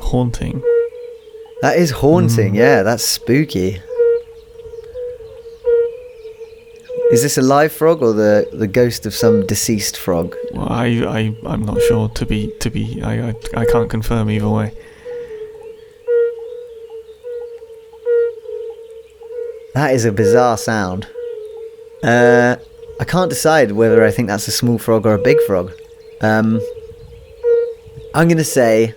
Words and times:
haunting. 0.00 0.62
That 1.62 1.76
is 1.76 1.90
haunting. 1.90 2.54
Yeah, 2.54 2.82
that's 2.82 3.04
spooky. 3.04 3.80
Is 7.12 7.22
this 7.22 7.36
a 7.36 7.42
live 7.42 7.72
frog 7.72 8.02
or 8.02 8.14
the, 8.14 8.48
the 8.52 8.66
ghost 8.66 9.04
of 9.04 9.14
some 9.14 9.46
deceased 9.46 9.98
frog? 9.98 10.34
Well, 10.52 10.68
I, 10.70 10.86
I, 10.86 11.36
I'm 11.46 11.62
not 11.64 11.80
sure. 11.82 12.08
To 12.08 12.26
be, 12.26 12.52
to 12.60 12.70
be, 12.70 13.02
I, 13.02 13.28
I, 13.28 13.34
I 13.54 13.64
can't 13.66 13.90
confirm 13.90 14.30
either 14.30 14.48
way. 14.48 14.72
That 19.74 19.92
is 19.92 20.04
a 20.04 20.12
bizarre 20.12 20.56
sound. 20.56 21.06
Uh, 22.02 22.56
I 22.98 23.04
can't 23.04 23.30
decide 23.30 23.72
whether 23.72 24.04
I 24.04 24.10
think 24.10 24.28
that's 24.28 24.48
a 24.48 24.52
small 24.52 24.78
frog 24.78 25.06
or 25.06 25.14
a 25.14 25.22
big 25.22 25.40
frog. 25.46 25.72
Um, 26.22 26.60
I'm 28.14 28.28
gonna 28.28 28.44
say. 28.44 28.94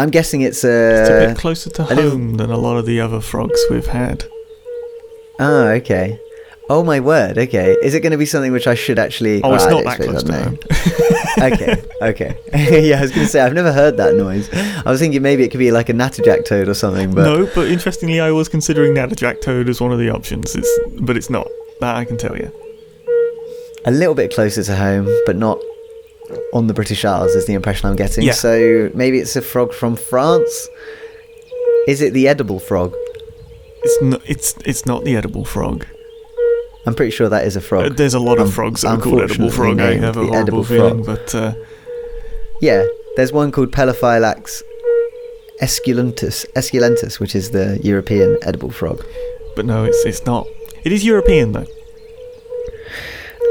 I'm 0.00 0.10
guessing 0.10 0.40
it's 0.40 0.64
a. 0.64 1.00
It's 1.00 1.10
a 1.10 1.26
bit 1.28 1.36
closer 1.36 1.70
to 1.70 1.82
a 1.82 1.94
little- 1.94 2.10
home 2.12 2.36
than 2.36 2.50
a 2.50 2.56
lot 2.56 2.76
of 2.78 2.86
the 2.86 3.00
other 3.00 3.20
frogs 3.20 3.60
we've 3.70 3.86
had. 3.86 4.24
Oh, 5.38 5.68
okay. 5.68 6.18
Oh 6.70 6.84
my 6.84 7.00
word. 7.00 7.36
Okay. 7.36 7.72
Is 7.82 7.94
it 7.94 8.00
going 8.00 8.12
to 8.12 8.18
be 8.18 8.26
something 8.26 8.52
which 8.52 8.66
I 8.66 8.74
should 8.74 8.98
actually? 8.98 9.42
Oh, 9.42 9.54
it's 9.54 9.64
I 9.64 9.70
not 9.70 9.84
that 9.84 10.00
close 10.00 10.22
to 10.22 10.32
home. 10.32 10.58
okay. 11.52 11.82
Okay. 12.00 12.38
yeah, 12.88 12.98
I 12.98 13.02
was 13.02 13.10
going 13.10 13.26
to 13.26 13.30
say 13.30 13.40
I've 13.40 13.54
never 13.54 13.72
heard 13.72 13.96
that 13.96 14.14
noise. 14.14 14.48
I 14.52 14.90
was 14.90 15.00
thinking 15.00 15.20
maybe 15.20 15.42
it 15.42 15.50
could 15.50 15.58
be 15.58 15.72
like 15.72 15.88
a 15.88 15.92
natterjack 15.92 16.44
toad 16.46 16.68
or 16.68 16.74
something, 16.74 17.12
but 17.12 17.24
no, 17.24 17.50
but 17.54 17.68
interestingly, 17.68 18.20
I 18.20 18.30
was 18.30 18.48
considering 18.48 18.94
Natterjack 18.94 19.40
Toad 19.42 19.68
as 19.68 19.80
one 19.80 19.92
of 19.92 19.98
the 19.98 20.10
options. 20.10 20.54
It's, 20.54 20.70
but 21.00 21.16
it's 21.16 21.28
not. 21.28 21.48
That 21.80 21.96
I 21.96 22.04
can 22.04 22.16
tell 22.16 22.36
you. 22.36 22.52
a 23.84 23.90
little 23.90 24.14
bit 24.14 24.32
closer 24.32 24.62
to 24.62 24.76
home, 24.76 25.08
but 25.26 25.36
not 25.36 25.58
on 26.52 26.66
the 26.66 26.74
British 26.74 27.04
Isles. 27.04 27.32
Is 27.34 27.46
the 27.46 27.54
impression 27.54 27.88
I'm 27.88 27.96
getting. 27.96 28.24
Yeah. 28.24 28.32
So 28.32 28.90
maybe 28.94 29.18
it's 29.18 29.36
a 29.36 29.42
frog 29.42 29.72
from 29.72 29.96
France. 29.96 30.68
Is 31.88 32.00
it 32.02 32.12
the 32.12 32.28
edible 32.28 32.58
frog? 32.60 32.94
It's 33.82 34.02
not. 34.02 34.20
It's 34.26 34.54
it's 34.64 34.84
not 34.86 35.04
the 35.04 35.16
edible 35.16 35.44
frog. 35.44 35.86
I'm 36.86 36.94
pretty 36.94 37.10
sure 37.10 37.28
that 37.28 37.46
is 37.46 37.56
a 37.56 37.60
frog. 37.60 37.84
Uh, 37.86 37.88
There's 37.90 38.14
a 38.14 38.18
lot 38.20 38.38
of 38.38 38.46
Un- 38.46 38.52
frogs 38.52 38.80
that 38.82 38.88
are 38.98 39.02
called 39.02 39.22
edible 39.22 39.50
frog. 39.50 39.80
I 39.80 39.94
have 39.96 40.16
a 40.16 40.20
horrible 40.20 40.36
edible 40.36 40.64
feeling, 40.64 41.04
frog. 41.04 41.18
but 41.18 41.34
uh, 41.34 41.52
Yeah, 42.62 42.86
there's 43.16 43.32
one 43.32 43.52
called 43.52 43.70
Pelophylax 43.72 44.62
esculentus, 45.60 46.46
esculentus, 46.56 47.20
which 47.20 47.34
is 47.34 47.50
the 47.50 47.78
European 47.82 48.38
edible 48.42 48.70
frog. 48.70 49.04
but 49.56 49.66
no, 49.66 49.84
it's 49.84 50.04
it's 50.06 50.24
not. 50.24 50.46
It 50.84 50.92
is 50.92 51.04
European 51.04 51.52
though. 51.52 51.66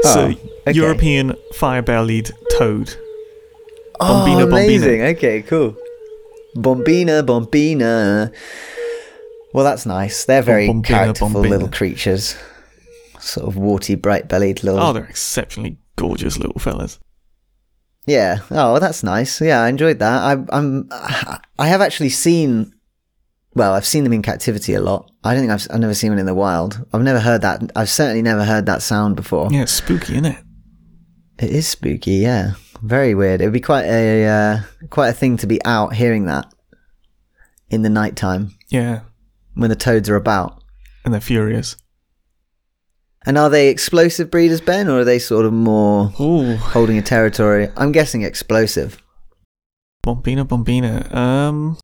so 0.02 0.32
Oh, 0.32 0.34
okay. 0.70 0.78
European 0.78 1.34
fire-bellied 1.54 2.30
toad. 2.58 2.94
Oh, 4.00 4.24
Bombina, 4.26 4.46
bombina. 4.46 4.64
amazing. 4.64 5.02
Okay, 5.02 5.42
cool. 5.42 5.76
Bombina, 6.56 7.22
bombina. 7.22 8.32
Well, 9.52 9.64
that's 9.64 9.84
nice. 9.86 10.24
They're 10.24 10.42
very 10.42 10.68
Bombina, 10.68 10.84
characterful 10.84 11.40
little 11.40 11.68
creatures. 11.68 12.36
Sort 13.18 13.46
of 13.46 13.56
warty, 13.56 13.94
bright-bellied 13.96 14.62
little. 14.64 14.80
Oh, 14.80 14.92
they're 14.92 15.04
exceptionally 15.04 15.76
gorgeous 15.96 16.38
little 16.38 16.58
fellas. 16.58 16.98
Yeah. 18.06 18.38
Oh, 18.50 18.72
well, 18.72 18.80
that's 18.80 19.02
nice. 19.02 19.40
Yeah, 19.40 19.60
I 19.62 19.68
enjoyed 19.68 19.98
that. 19.98 20.22
I, 20.22 20.56
I'm. 20.56 20.88
I 20.90 21.66
have 21.66 21.80
actually 21.80 22.08
seen. 22.08 22.72
Well, 23.54 23.72
I've 23.74 23.84
seen 23.86 24.04
them 24.04 24.12
in 24.12 24.22
captivity 24.22 24.74
a 24.74 24.80
lot. 24.80 25.10
I 25.22 25.34
don't 25.34 25.42
think 25.42 25.52
I've. 25.52 25.66
I've 25.70 25.80
never 25.80 25.94
seen 25.94 26.10
one 26.12 26.18
in 26.18 26.26
the 26.26 26.34
wild. 26.34 26.84
I've 26.94 27.02
never 27.02 27.20
heard 27.20 27.42
that. 27.42 27.70
I've 27.76 27.90
certainly 27.90 28.22
never 28.22 28.44
heard 28.44 28.66
that 28.66 28.80
sound 28.80 29.16
before. 29.16 29.48
Yeah, 29.52 29.62
it's 29.62 29.72
spooky, 29.72 30.14
isn't 30.14 30.24
it? 30.24 30.38
It 31.40 31.50
is 31.50 31.66
spooky. 31.66 32.12
Yeah. 32.16 32.52
Very 32.82 33.14
weird. 33.14 33.40
It 33.40 33.44
would 33.44 33.52
be 33.52 33.60
quite 33.60 33.84
a 33.86 34.26
uh, 34.26 34.60
quite 34.90 35.08
a 35.08 35.12
thing 35.12 35.36
to 35.38 35.46
be 35.46 35.62
out 35.64 35.94
hearing 35.94 36.26
that 36.26 36.52
in 37.70 37.82
the 37.82 37.90
nighttime 37.90 38.52
Yeah, 38.68 39.00
when 39.54 39.70
the 39.70 39.76
toads 39.76 40.08
are 40.08 40.16
about. 40.16 40.62
and 41.04 41.12
they're 41.14 41.20
furious. 41.20 41.76
And 43.26 43.36
are 43.36 43.50
they 43.50 43.68
explosive 43.68 44.30
breeders, 44.30 44.62
Ben, 44.62 44.88
or 44.88 45.00
are 45.00 45.04
they 45.04 45.18
sort 45.18 45.44
of 45.44 45.52
more 45.52 46.10
Ooh, 46.20 46.56
holding 46.56 46.96
a 46.96 47.02
territory? 47.02 47.68
I'm 47.76 47.92
guessing 47.92 48.22
explosive. 48.22 48.96
Bombina, 50.02 50.46
Bombina. 50.46 51.14
Um, 51.14 51.78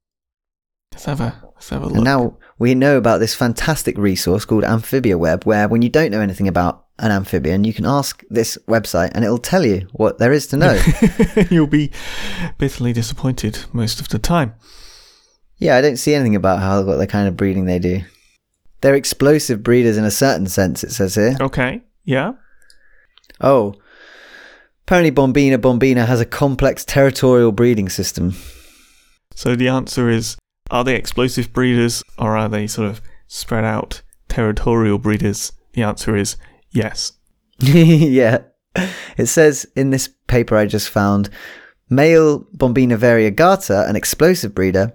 let's 0.92 1.04
have 1.04 1.20
a 1.20 1.38
let's 1.54 1.68
have 1.68 1.82
a 1.82 1.86
look. 1.86 1.96
And 1.96 2.04
now 2.04 2.38
we 2.58 2.74
know 2.74 2.96
about 2.96 3.18
this 3.20 3.34
fantastic 3.34 3.98
resource 3.98 4.46
called 4.46 4.64
Amphibia 4.64 5.18
Web, 5.18 5.44
where 5.44 5.68
when 5.68 5.82
you 5.82 5.90
don't 5.90 6.10
know 6.10 6.22
anything 6.22 6.48
about 6.48 6.85
an 6.98 7.10
amphibian, 7.10 7.64
you 7.64 7.74
can 7.74 7.86
ask 7.86 8.22
this 8.30 8.58
website 8.66 9.10
and 9.14 9.24
it'll 9.24 9.38
tell 9.38 9.64
you 9.64 9.88
what 9.92 10.18
there 10.18 10.32
is 10.32 10.46
to 10.48 10.56
know. 10.56 10.80
You'll 11.50 11.66
be 11.66 11.90
bitterly 12.58 12.92
disappointed 12.92 13.64
most 13.72 14.00
of 14.00 14.08
the 14.08 14.18
time. 14.18 14.54
yeah, 15.58 15.76
I 15.76 15.80
don't 15.80 15.98
see 15.98 16.14
anything 16.14 16.36
about 16.36 16.60
how 16.60 16.82
what 16.82 16.96
the 16.96 17.06
kind 17.06 17.28
of 17.28 17.36
breeding 17.36 17.66
they 17.66 17.78
do. 17.78 18.02
They're 18.80 18.94
explosive 18.94 19.62
breeders 19.62 19.96
in 19.96 20.04
a 20.04 20.10
certain 20.10 20.46
sense, 20.46 20.84
it 20.84 20.92
says 20.92 21.14
here. 21.14 21.36
Okay, 21.40 21.82
yeah. 22.04 22.32
Oh. 23.40 23.74
Apparently 24.84 25.10
Bombina 25.10 25.58
Bombina 25.58 26.06
has 26.06 26.20
a 26.20 26.26
complex 26.26 26.84
territorial 26.84 27.52
breeding 27.52 27.88
system. 27.88 28.34
So 29.34 29.56
the 29.56 29.68
answer 29.68 30.08
is: 30.08 30.36
Are 30.70 30.84
they 30.84 30.94
explosive 30.94 31.52
breeders, 31.52 32.02
or 32.18 32.36
are 32.36 32.48
they 32.48 32.66
sort 32.66 32.88
of 32.88 33.02
spread 33.26 33.64
out 33.64 34.02
territorial 34.28 34.98
breeders? 34.98 35.52
The 35.72 35.82
answer 35.82 36.14
is 36.14 36.36
yes. 36.76 37.12
yeah. 37.58 38.38
It 39.16 39.26
says 39.26 39.66
in 39.74 39.90
this 39.90 40.08
paper 40.26 40.56
I 40.56 40.66
just 40.66 40.90
found, 40.90 41.30
male 41.88 42.44
Bombina 42.56 42.98
variegata, 42.98 43.88
an 43.88 43.96
explosive 43.96 44.54
breeder, 44.54 44.92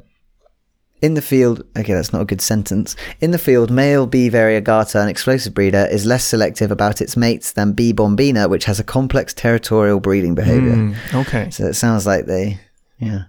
in 1.01 1.15
the 1.15 1.21
field, 1.21 1.63
okay, 1.75 1.93
that's 1.93 2.13
not 2.13 2.21
a 2.21 2.25
good 2.25 2.41
sentence. 2.41 2.95
In 3.21 3.31
the 3.31 3.39
field, 3.39 3.71
male 3.71 4.05
B 4.05 4.29
variegata, 4.29 5.01
an 5.01 5.09
explosive 5.09 5.53
breeder, 5.53 5.87
is 5.91 6.05
less 6.05 6.23
selective 6.23 6.69
about 6.69 7.01
its 7.01 7.17
mates 7.17 7.53
than 7.53 7.73
B 7.73 7.91
bombina, 7.91 8.47
which 8.47 8.65
has 8.65 8.79
a 8.79 8.83
complex 8.83 9.33
territorial 9.33 9.99
breeding 9.99 10.35
behavior. 10.35 10.75
Hmm, 10.75 10.93
okay. 11.15 11.49
So 11.49 11.65
it 11.65 11.73
sounds 11.73 12.05
like 12.05 12.27
they, 12.27 12.59
yeah. 12.99 13.23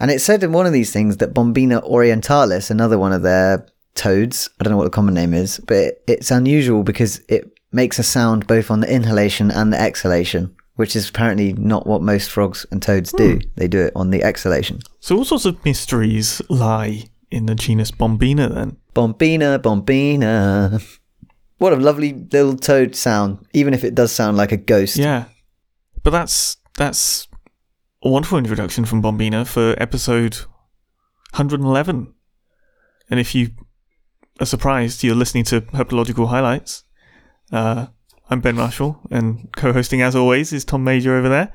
And 0.00 0.10
it 0.10 0.20
said 0.20 0.42
in 0.42 0.52
one 0.52 0.66
of 0.66 0.72
these 0.72 0.92
things 0.92 1.18
that 1.18 1.32
Bombina 1.32 1.88
orientalis, 1.88 2.70
another 2.70 2.98
one 2.98 3.12
of 3.12 3.22
their 3.22 3.66
toads, 3.94 4.50
I 4.58 4.64
don't 4.64 4.72
know 4.72 4.76
what 4.76 4.84
the 4.84 4.90
common 4.90 5.14
name 5.14 5.32
is, 5.32 5.60
but 5.60 5.76
it, 5.76 6.02
it's 6.08 6.30
unusual 6.32 6.82
because 6.82 7.20
it 7.28 7.56
makes 7.72 7.98
a 7.98 8.02
sound 8.02 8.46
both 8.46 8.70
on 8.70 8.80
the 8.80 8.92
inhalation 8.92 9.50
and 9.50 9.72
the 9.72 9.80
exhalation, 9.80 10.54
which 10.76 10.94
is 10.94 11.08
apparently 11.08 11.52
not 11.54 11.86
what 11.86 12.02
most 12.02 12.30
frogs 12.30 12.66
and 12.70 12.82
toads 12.82 13.12
do. 13.12 13.34
Hmm. 13.34 13.40
They 13.56 13.68
do 13.68 13.80
it 13.80 13.92
on 13.96 14.10
the 14.10 14.22
exhalation. 14.22 14.80
So 15.00 15.16
all 15.16 15.24
sorts 15.24 15.44
of 15.44 15.64
mysteries 15.64 16.42
lie 16.48 17.04
in 17.30 17.46
the 17.46 17.54
genus 17.54 17.90
Bombina. 17.90 18.54
Then 18.54 18.76
Bombina, 18.94 19.58
Bombina. 19.58 20.98
What 21.58 21.72
a 21.72 21.76
lovely 21.76 22.12
little 22.12 22.56
toad 22.56 22.96
sound, 22.96 23.46
even 23.52 23.72
if 23.72 23.84
it 23.84 23.94
does 23.94 24.12
sound 24.12 24.36
like 24.36 24.52
a 24.52 24.56
ghost. 24.56 24.96
yeah, 24.96 25.26
but 26.02 26.10
that's 26.10 26.56
that's 26.76 27.28
a 28.02 28.08
wonderful 28.08 28.38
introduction 28.38 28.84
from 28.84 29.00
Bombina 29.00 29.46
for 29.46 29.80
episode 29.80 30.34
111. 31.34 32.12
And 33.08 33.20
if 33.20 33.34
you 33.34 33.50
are 34.40 34.46
surprised, 34.46 35.04
you're 35.04 35.14
listening 35.14 35.44
to 35.44 35.60
Herpetological 35.60 36.28
Highlights. 36.28 36.84
Uh, 37.52 37.86
I'm 38.30 38.40
Ben 38.40 38.54
Marshall, 38.56 38.98
and 39.10 39.48
co-hosting 39.56 40.00
as 40.00 40.16
always 40.16 40.52
is 40.52 40.64
Tom 40.64 40.84
Major 40.84 41.16
over 41.16 41.28
there. 41.28 41.52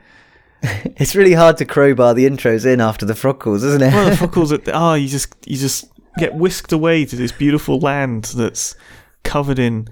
It's 0.99 1.15
really 1.15 1.33
hard 1.33 1.57
to 1.57 1.65
crowbar 1.65 2.15
the 2.15 2.27
intros 2.27 2.65
in 2.65 2.81
after 2.81 3.05
the 3.05 3.13
frog 3.13 3.39
calls, 3.39 3.63
isn't 3.63 3.81
it? 3.81 3.93
Well, 3.93 4.09
the 4.09 4.17
freckles 4.17 4.51
at 4.51 4.67
oh, 4.73 4.95
you 4.95 5.07
just 5.07 5.33
you 5.45 5.55
just 5.57 5.85
get 6.17 6.33
whisked 6.33 6.71
away 6.71 7.05
to 7.05 7.15
this 7.15 7.31
beautiful 7.31 7.79
land 7.79 8.23
that's 8.35 8.75
covered 9.23 9.59
in 9.59 9.87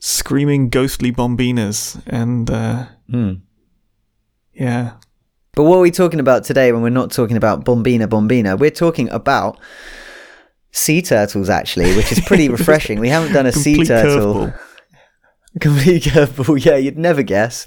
screaming 0.00 0.68
ghostly 0.68 1.10
bombinas, 1.10 2.00
and 2.06 2.48
uh, 2.48 2.86
Hmm. 3.10 3.32
yeah, 4.52 4.92
But 5.56 5.64
what 5.64 5.78
are 5.78 5.80
we 5.82 5.90
talking 5.90 6.20
about 6.20 6.44
today 6.44 6.70
when 6.72 6.82
we're 6.82 6.90
not 6.90 7.10
talking 7.10 7.36
about 7.36 7.64
Bombina 7.64 8.06
Bombina? 8.06 8.56
We're 8.58 8.70
talking 8.70 9.08
about 9.10 9.58
sea 10.70 11.02
turtles, 11.02 11.50
actually, 11.50 11.96
which 11.96 12.12
is 12.12 12.20
pretty 12.20 12.48
refreshing. 12.58 13.00
We 13.00 13.08
haven't 13.08 13.32
done 13.32 13.46
a 13.46 13.52
sea 13.52 13.84
turtle. 13.84 14.34
curveball. 14.46 14.60
Complete 15.60 16.02
curveball. 16.04 16.62
Yeah, 16.64 16.76
you'd 16.76 16.98
never 16.98 17.22
guess. 17.22 17.66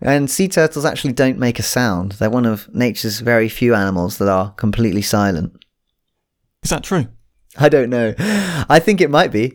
And 0.00 0.30
sea 0.30 0.46
turtles 0.48 0.84
actually 0.84 1.14
don't 1.14 1.38
make 1.38 1.58
a 1.58 1.62
sound. 1.62 2.12
They're 2.12 2.30
one 2.30 2.44
of 2.46 2.72
nature's 2.74 3.20
very 3.20 3.48
few 3.48 3.74
animals 3.74 4.18
that 4.18 4.28
are 4.28 4.52
completely 4.52 5.02
silent. 5.02 5.64
Is 6.62 6.70
that 6.70 6.84
true? 6.84 7.08
I 7.56 7.68
don't 7.70 7.88
know. 7.88 8.14
I 8.18 8.78
think 8.78 9.00
it 9.00 9.10
might 9.10 9.32
be. 9.32 9.54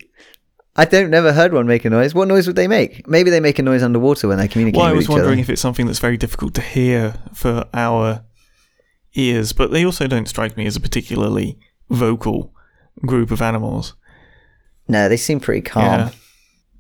I 0.76 0.86
don't 0.86 1.10
never 1.12 1.34
heard 1.34 1.54
one 1.54 1.68
make 1.68 1.86
a 1.86 1.90
noise. 1.90 2.16
What 2.16 2.28
noise 2.28 2.48
would 2.48 2.56
they 2.56 2.68
make? 2.68 3.08
Maybe 3.08 3.30
they 3.30 3.40
make 3.42 3.60
a 3.60 3.64
noise 3.64 3.84
underwater 3.84 4.28
when 4.28 4.38
they 4.38 4.48
communicate 4.48 4.80
Well, 4.80 4.88
I 4.88 4.94
was 4.94 5.08
wondering 5.10 5.34
other. 5.34 5.42
if 5.42 5.50
it's 5.50 5.62
something 5.62 5.86
that's 5.86 6.00
very 6.00 6.18
difficult 6.18 6.56
to 6.56 6.62
hear 6.62 7.16
for 7.34 7.66
our 7.74 8.24
ears, 9.14 9.52
but 9.54 9.72
they 9.72 9.86
also 9.86 10.08
don't 10.08 10.28
strike 10.30 10.56
me 10.58 10.66
as 10.66 10.76
a 10.76 10.80
particularly 10.80 11.60
vocal 11.90 12.54
group 13.06 13.32
of 13.32 13.42
animals. 13.42 13.96
No, 14.88 15.10
they 15.10 15.18
seem 15.18 15.40
pretty 15.40 15.62
calm. 15.62 15.84
Yeah. 15.84 16.10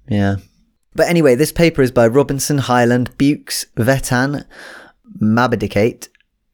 Yeah. 0.07 0.35
But 0.93 1.07
anyway, 1.07 1.35
this 1.35 1.51
paper 1.51 1.81
is 1.81 1.91
by 1.91 2.07
Robinson, 2.07 2.57
Hyland, 2.57 3.17
Beukes, 3.17 3.65
Vettan, 3.75 4.45
Mabadikate, 5.19 6.09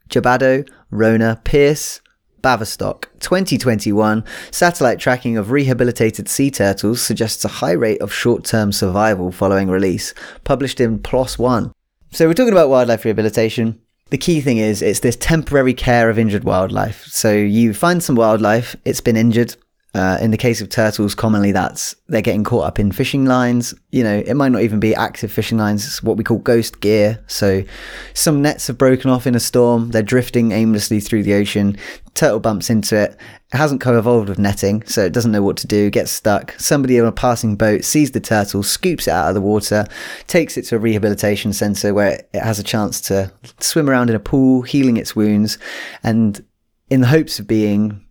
Jabado, 0.09 0.67
Rohner, 0.91 1.43
Pierce, 1.43 2.01
Baverstock 2.41 3.05
2021 3.19 4.23
satellite 4.51 4.99
tracking 4.99 5.37
of 5.37 5.51
rehabilitated 5.51 6.29
sea 6.29 6.51
turtles 6.51 7.01
suggests 7.01 7.43
a 7.43 7.49
high 7.49 7.71
rate 7.71 7.99
of 7.99 8.13
short-term 8.13 8.71
survival 8.71 9.31
following 9.31 9.69
release, 9.69 10.13
published 10.43 10.79
in 10.79 10.99
PLOS 10.99 11.39
One. 11.39 11.73
So 12.11 12.27
we're 12.27 12.35
talking 12.35 12.53
about 12.53 12.69
wildlife 12.69 13.03
rehabilitation. 13.03 13.81
The 14.11 14.17
key 14.17 14.39
thing 14.39 14.57
is 14.59 14.81
it's 14.81 15.01
this 15.01 15.17
temporary 15.17 15.73
care 15.73 16.09
of 16.09 16.17
injured 16.17 16.43
wildlife. 16.43 17.05
So 17.07 17.33
you 17.33 17.73
find 17.73 18.01
some 18.01 18.15
wildlife, 18.15 18.75
it's 18.85 19.01
been 19.01 19.17
injured, 19.17 19.57
uh, 19.97 20.17
in 20.21 20.31
the 20.31 20.37
case 20.37 20.61
of 20.61 20.69
turtles, 20.69 21.15
commonly 21.15 21.51
that's 21.51 21.95
they're 22.07 22.21
getting 22.21 22.43
caught 22.43 22.65
up 22.65 22.79
in 22.79 22.91
fishing 22.91 23.25
lines. 23.25 23.73
You 23.91 24.03
know, 24.03 24.23
it 24.25 24.35
might 24.35 24.51
not 24.51 24.61
even 24.61 24.79
be 24.79 24.95
active 24.95 25.31
fishing 25.31 25.57
lines. 25.57 25.85
It's 25.85 26.03
what 26.03 26.17
we 26.17 26.23
call 26.23 26.37
ghost 26.37 26.79
gear. 26.79 27.23
So 27.27 27.63
some 28.13 28.41
nets 28.41 28.67
have 28.67 28.77
broken 28.77 29.09
off 29.09 29.27
in 29.27 29.35
a 29.35 29.39
storm. 29.39 29.91
They're 29.91 30.03
drifting 30.03 30.51
aimlessly 30.51 30.99
through 30.99 31.23
the 31.23 31.33
ocean. 31.33 31.77
Turtle 32.13 32.39
bumps 32.39 32.69
into 32.69 32.95
it. 32.95 33.17
It 33.53 33.57
hasn't 33.57 33.81
co-evolved 33.81 34.29
with 34.29 34.39
netting, 34.39 34.83
so 34.85 35.05
it 35.05 35.13
doesn't 35.13 35.31
know 35.31 35.43
what 35.43 35.57
to 35.57 35.67
do. 35.67 35.89
Gets 35.89 36.11
stuck. 36.11 36.53
Somebody 36.59 36.99
on 36.99 37.07
a 37.07 37.11
passing 37.11 37.55
boat 37.55 37.83
sees 37.83 38.11
the 38.11 38.19
turtle, 38.19 38.63
scoops 38.63 39.07
it 39.07 39.11
out 39.11 39.29
of 39.29 39.35
the 39.35 39.41
water, 39.41 39.85
takes 40.27 40.57
it 40.57 40.63
to 40.63 40.75
a 40.75 40.79
rehabilitation 40.79 41.53
centre 41.53 41.93
where 41.93 42.25
it 42.33 42.41
has 42.41 42.59
a 42.59 42.63
chance 42.63 43.01
to 43.01 43.31
swim 43.59 43.89
around 43.89 44.09
in 44.09 44.15
a 44.15 44.19
pool, 44.19 44.61
healing 44.63 44.97
its 44.97 45.15
wounds, 45.15 45.57
and 46.03 46.43
in 46.89 47.01
the 47.01 47.07
hopes 47.07 47.39
of 47.39 47.47
being 47.47 48.06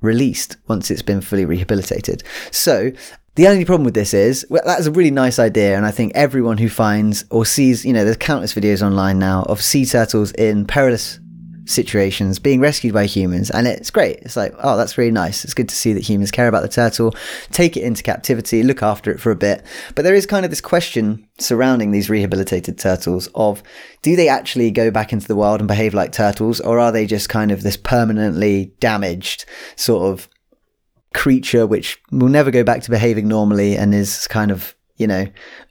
released 0.00 0.56
once 0.68 0.90
it's 0.90 1.02
been 1.02 1.20
fully 1.20 1.44
rehabilitated. 1.44 2.22
So 2.50 2.92
the 3.34 3.46
only 3.46 3.64
problem 3.64 3.84
with 3.84 3.94
this 3.94 4.14
is 4.14 4.46
well, 4.50 4.62
that's 4.64 4.86
a 4.86 4.90
really 4.90 5.10
nice 5.10 5.38
idea, 5.38 5.76
and 5.76 5.86
I 5.86 5.90
think 5.90 6.12
everyone 6.14 6.58
who 6.58 6.68
finds 6.68 7.24
or 7.30 7.44
sees, 7.44 7.84
you 7.84 7.92
know, 7.92 8.04
there's 8.04 8.16
countless 8.16 8.52
videos 8.52 8.84
online 8.84 9.18
now 9.18 9.44
of 9.44 9.62
sea 9.62 9.84
turtles 9.84 10.32
in 10.32 10.66
perilous 10.66 11.20
situations 11.68 12.38
being 12.38 12.60
rescued 12.60 12.94
by 12.94 13.06
humans 13.06 13.50
and 13.50 13.66
it's 13.66 13.90
great. 13.90 14.18
It's 14.22 14.36
like 14.36 14.54
oh 14.62 14.76
that's 14.76 14.98
really 14.98 15.10
nice. 15.10 15.44
It's 15.44 15.54
good 15.54 15.68
to 15.68 15.74
see 15.74 15.92
that 15.92 16.08
humans 16.08 16.30
care 16.30 16.48
about 16.48 16.62
the 16.62 16.68
turtle 16.68 17.14
take 17.50 17.76
it 17.76 17.82
into 17.82 18.02
captivity 18.02 18.62
look 18.62 18.82
after 18.82 19.10
it 19.10 19.20
for 19.20 19.30
a 19.30 19.36
bit. 19.36 19.64
But 19.94 20.02
there 20.02 20.14
is 20.14 20.26
kind 20.26 20.44
of 20.44 20.50
this 20.50 20.60
question 20.60 21.28
surrounding 21.38 21.90
these 21.90 22.10
rehabilitated 22.10 22.78
turtles 22.78 23.28
of 23.34 23.62
do 24.02 24.16
they 24.16 24.28
actually 24.28 24.70
go 24.70 24.90
back 24.90 25.12
into 25.12 25.28
the 25.28 25.36
wild 25.36 25.60
and 25.60 25.68
behave 25.68 25.94
like 25.94 26.12
turtles 26.12 26.60
or 26.60 26.78
are 26.78 26.92
they 26.92 27.06
just 27.06 27.28
kind 27.28 27.50
of 27.50 27.62
this 27.62 27.76
permanently 27.76 28.72
damaged 28.80 29.44
sort 29.76 30.10
of 30.12 30.28
creature 31.14 31.66
which 31.66 32.00
will 32.10 32.28
never 32.28 32.50
go 32.50 32.62
back 32.62 32.82
to 32.82 32.90
behaving 32.90 33.28
normally 33.28 33.76
and 33.76 33.94
is 33.94 34.26
kind 34.28 34.50
of 34.50 34.74
you 34.96 35.06
know 35.06 35.26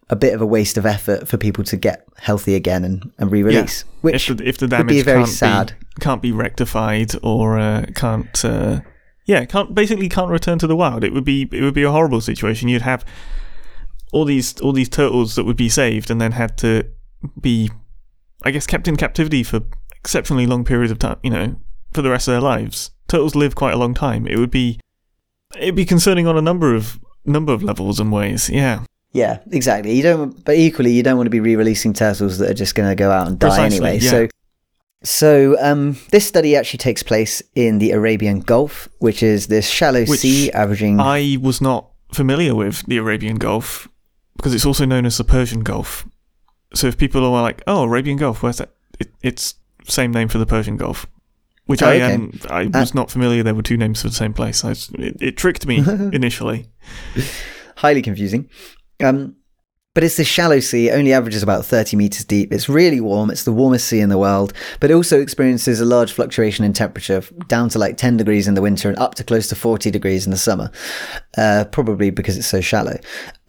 a 0.10 0.16
bit 0.16 0.34
of 0.34 0.42
a 0.42 0.46
waste 0.46 0.78
of 0.78 0.86
effort 0.86 1.28
for 1.28 1.38
people 1.38 1.64
to 1.66 1.76
get 1.76 2.08
healthy 2.18 2.56
again 2.56 2.84
and, 2.86 3.12
and 3.18 3.32
re-release. 3.32 3.84
Yeah. 3.84 4.00
Which 4.02 4.30
if 4.30 4.38
the, 4.38 4.48
if 4.48 4.58
the 4.58 4.66
would 4.66 4.70
damage 4.70 4.96
be 4.96 5.02
very 5.02 5.24
can't 5.24 5.30
sad. 5.30 5.74
Be, 5.80 6.02
can't 6.02 6.22
be 6.22 6.32
rectified 6.32 7.12
or 7.24 7.58
uh, 7.60 7.86
can't 7.96 8.46
uh, 8.46 8.82
yeah 9.26 9.46
can't 9.46 9.76
basically 9.76 10.08
can't 10.08 10.30
return 10.30 10.60
to 10.60 10.68
the 10.68 10.76
wild. 10.76 11.04
It 11.04 11.14
would 11.14 11.26
be 11.26 11.50
it 11.52 11.62
would 11.62 11.74
be 11.74 11.84
a 11.84 11.92
horrible 11.92 12.22
situation. 12.22 12.70
You'd 12.70 12.84
have 12.84 13.04
all 14.14 14.24
these 14.24 14.60
all 14.62 14.72
these 14.72 14.90
turtles 14.90 15.36
that 15.36 15.44
would 15.44 15.58
be 15.58 15.70
saved 15.70 16.10
and 16.10 16.22
then 16.22 16.32
had 16.32 16.58
to 16.60 16.90
be 17.42 17.70
I 18.44 18.52
guess 18.52 18.68
kept 18.68 18.88
in 18.88 18.96
captivity 18.96 19.44
for 19.44 19.62
exceptionally 19.92 20.46
long 20.46 20.64
periods 20.64 20.92
of 20.92 21.00
time. 21.00 21.18
You 21.22 21.32
know 21.32 21.56
for 21.94 22.02
the 22.02 22.10
rest 22.10 22.28
of 22.28 22.34
their 22.34 22.42
lives. 22.42 22.92
Turtles 23.08 23.36
live 23.36 23.56
quite 23.56 23.74
a 23.74 23.78
long 23.78 23.94
time. 23.94 24.28
It 24.28 24.38
would 24.38 24.52
be 24.52 24.80
it'd 25.56 25.76
be 25.76 25.86
concerning 25.86 26.28
on 26.28 26.38
a 26.38 26.42
number 26.42 26.76
of 26.76 27.00
number 27.26 27.52
of 27.52 27.64
levels 27.64 28.00
and 28.00 28.12
ways. 28.12 28.50
Yeah. 28.50 28.84
Yeah, 29.14 29.40
exactly. 29.52 29.96
You 29.96 30.04
don't, 30.04 30.44
but 30.46 30.56
equally, 30.56 30.92
you 30.92 31.02
don't 31.04 31.18
want 31.18 31.26
to 31.28 31.32
be 31.32 31.40
re-releasing 31.40 31.94
turtles 31.94 32.38
that 32.40 32.50
are 32.52 32.54
just 32.54 32.76
going 32.76 32.90
to 32.90 32.96
go 32.96 33.10
out 33.10 33.28
and 33.28 33.40
die 33.40 33.48
Precisely, 33.48 33.78
anyway. 33.78 34.00
yeah. 34.00 34.10
So, 34.12 34.28
so 35.04 35.56
um, 35.62 35.98
this 36.12 36.28
study 36.28 36.56
actually 36.56 36.80
takes 36.80 37.04
place 37.04 37.42
in 37.56 37.80
the 37.80 37.92
Arabian 37.92 38.42
Gulf, 38.42 38.90
which 39.00 39.24
is 39.24 39.48
this 39.48 39.70
shallow 39.70 40.06
Which 40.06 40.20
sea 40.20 40.52
averaging. 40.52 41.00
I 41.00 41.38
was 41.42 41.62
not 41.62 41.90
familiar 42.14 42.54
with 42.56 42.86
the 42.86 42.98
Arabian 42.98 43.38
Gulf 43.38 43.88
because 44.36 44.54
it's 44.54 44.66
also 44.66 44.86
known 44.86 45.06
as 45.06 45.18
the 45.18 45.24
Persian 45.24 45.62
Gulf. 45.62 46.06
So 46.74 46.88
if 46.88 46.98
people 46.98 47.24
are 47.24 47.42
like, 47.42 47.62
"Oh, 47.66 47.84
Arabian 47.84 48.18
Gulf, 48.18 48.44
where's 48.44 48.58
that?" 48.58 48.74
It, 49.00 49.12
it's 49.24 49.56
same 49.88 50.12
name 50.12 50.28
for 50.28 50.38
the 50.38 50.46
Persian 50.46 50.76
Gulf, 50.78 51.08
which 51.66 51.82
Oh, 51.82 51.88
I 51.90 51.96
okay. 51.96 52.14
um, 52.16 52.40
I 52.50 52.66
was 52.66 52.94
not 52.94 53.10
familiar. 53.10 53.42
There 53.42 53.56
were 53.56 53.62
two 53.62 53.78
names 53.78 54.02
for 54.02 54.10
the 54.10 54.14
same 54.16 54.34
place. 54.34 54.66
I 54.66 54.72
it, 54.72 55.22
it 55.22 55.38
tricked 55.38 55.66
me 55.66 55.78
initially. 56.14 56.68
highly 57.78 58.02
confusing. 58.02 58.50
Um, 59.04 59.36
but 59.98 60.04
it's 60.04 60.18
this 60.18 60.28
shallow 60.28 60.60
sea, 60.60 60.92
only 60.92 61.12
averages 61.12 61.42
about 61.42 61.66
30 61.66 61.98
meters 61.98 62.24
deep. 62.24 62.54
It's 62.54 62.70
really 62.70 63.02
warm. 63.02 63.32
It's 63.32 63.46
the 63.46 63.52
warmest 63.52 63.88
sea 63.88 64.00
in 64.00 64.10
the 64.10 64.18
world, 64.20 64.54
but 64.80 64.92
it 64.92 64.94
also 64.94 65.20
experiences 65.20 65.82
a 65.82 65.86
large 65.86 66.12
fluctuation 66.12 66.64
in 66.64 66.72
temperature, 66.74 67.24
down 67.48 67.70
to 67.70 67.80
like 67.80 67.98
10 67.98 68.16
degrees 68.16 68.48
in 68.48 68.54
the 68.54 68.62
winter 68.62 68.90
and 68.90 69.00
up 69.00 69.16
to 69.16 69.24
close 69.24 69.48
to 69.48 69.56
40 69.56 69.90
degrees 69.90 70.26
in 70.26 70.30
the 70.30 70.38
summer, 70.38 70.70
uh, 71.36 71.66
probably 71.72 72.12
because 72.12 72.38
it's 72.38 72.46
so 72.46 72.62
shallow. 72.62 73.00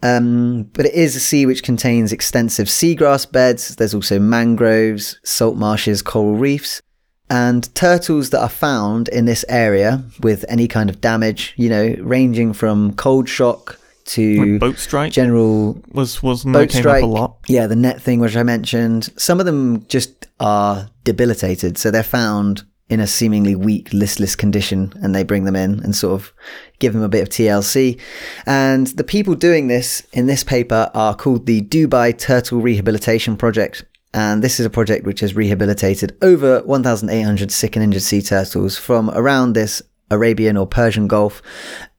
Um, 0.01 0.63
but 0.73 0.87
it 0.87 0.95
is 0.95 1.15
a 1.15 1.19
sea 1.19 1.45
which 1.45 1.61
contains 1.61 2.11
extensive 2.11 2.65
seagrass 2.65 3.31
beds. 3.31 3.75
There's 3.75 3.93
also 3.93 4.19
mangroves, 4.19 5.19
salt 5.23 5.55
marshes, 5.55 6.01
coral 6.01 6.35
reefs. 6.35 6.81
And 7.29 7.71
turtles 7.75 8.31
that 8.31 8.41
are 8.41 8.49
found 8.49 9.07
in 9.09 9.25
this 9.25 9.45
area 9.49 10.03
with 10.21 10.45
any 10.49 10.67
kind 10.67 10.89
of 10.89 10.99
damage, 10.99 11.53
you 11.57 11.69
know, 11.69 11.95
ranging 11.99 12.53
from 12.53 12.95
cold 12.95 13.29
shock 13.29 13.78
to 14.09 14.51
Like 14.51 14.59
boat 14.59 14.77
strike 14.77 15.11
general 15.11 15.81
was 15.91 16.21
was 16.23 16.43
boat 16.43 16.71
strike. 16.71 17.03
up 17.03 17.09
a 17.09 17.11
lot. 17.11 17.37
Yeah, 17.47 17.67
the 17.67 17.75
net 17.75 18.01
thing, 18.01 18.19
which 18.19 18.35
I 18.35 18.43
mentioned. 18.43 19.09
Some 19.17 19.39
of 19.39 19.45
them 19.45 19.85
just 19.87 20.27
are 20.39 20.89
debilitated, 21.03 21.77
so 21.77 21.91
they're 21.91 22.03
found 22.03 22.63
in 22.89 22.99
a 22.99 23.05
seemingly 23.05 23.55
weak, 23.55 23.93
listless 23.93 24.35
condition, 24.35 24.91
and 25.03 25.13
they 25.13 25.23
bring 25.23 25.43
them 25.43 25.55
in 25.55 25.79
and 25.83 25.95
sort 25.95 26.13
of 26.13 26.33
give 26.79 26.93
them 26.93 27.03
a 27.03 27.09
bit 27.09 27.21
of 27.21 27.29
TLC. 27.29 27.99
And 28.47 28.87
the 28.87 29.03
people 29.03 29.35
doing 29.35 29.67
this 29.67 30.01
in 30.11 30.25
this 30.25 30.43
paper 30.43 30.89
are 30.95 31.13
called 31.15 31.45
the 31.45 31.61
Dubai 31.61 32.17
Turtle 32.17 32.61
Rehabilitation 32.61 33.37
Project. 33.37 33.85
And 34.11 34.43
this 34.43 34.59
is 34.59 34.65
a 34.65 34.71
project 34.71 35.05
which 35.05 35.19
has 35.19 35.35
rehabilitated 35.35 36.17
over 36.23 36.63
1,800 36.63 37.51
sick 37.51 37.75
and 37.75 37.83
injured 37.83 38.01
sea 38.01 38.23
turtles 38.23 38.75
from 38.75 39.11
around 39.11 39.53
this 39.53 39.83
Arabian 40.09 40.57
or 40.57 40.65
Persian 40.65 41.07
Gulf. 41.07 41.43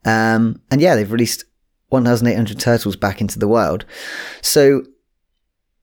Um, 0.05 0.61
and 0.73 0.81
yeah, 0.81 0.97
they've 0.97 1.13
released 1.13 1.45
1,800 1.91 2.59
turtles 2.59 2.97
back 2.97 3.21
into 3.21 3.39
the 3.39 3.49
wild. 3.49 3.85
So 4.43 4.85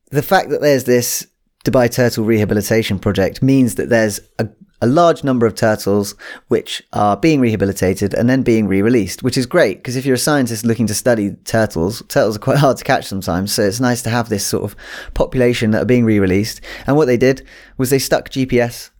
the 0.10 0.24
fact 0.24 0.50
that 0.50 0.62
there's 0.62 0.86
this 0.86 1.28
Dubai 1.66 1.92
Turtle 1.92 2.24
Rehabilitation 2.24 2.98
Project 2.98 3.44
means 3.44 3.76
that 3.76 3.90
there's 3.90 4.22
a, 4.40 4.48
a 4.82 4.88
large 4.88 5.24
number 5.24 5.46
of 5.46 5.54
turtles 5.54 6.16
which 6.48 6.82
are 6.94 7.18
being 7.18 7.42
rehabilitated 7.42 8.14
and 8.14 8.30
then 8.30 8.42
being 8.42 8.68
re-released, 8.68 9.22
which 9.22 9.38
is 9.38 9.46
great 9.46 9.80
because 9.80 9.98
if 9.98 10.06
you're 10.06 10.16
a 10.16 10.20
scientist 10.20 10.66
looking 10.66 10.88
to 10.88 10.94
study 10.94 11.36
turtles, 11.44 12.02
turtles 12.08 12.38
are 12.38 12.40
quite 12.40 12.58
hard 12.58 12.78
to 12.78 12.86
catch 12.86 13.06
sometimes. 13.06 13.54
So 13.54 13.64
it's 13.64 13.82
nice 13.82 14.02
to 14.04 14.10
have 14.10 14.30
this 14.30 14.46
sort 14.46 14.64
of 14.64 14.76
population 15.14 15.72
that 15.72 15.82
are 15.82 15.86
being 15.86 16.06
re-released. 16.06 16.62
And 16.86 16.96
what 16.96 17.06
they 17.06 17.18
did 17.18 17.46
was 17.78 17.90
they 17.90 18.00
stuck 18.00 18.30
GPS 18.30 18.92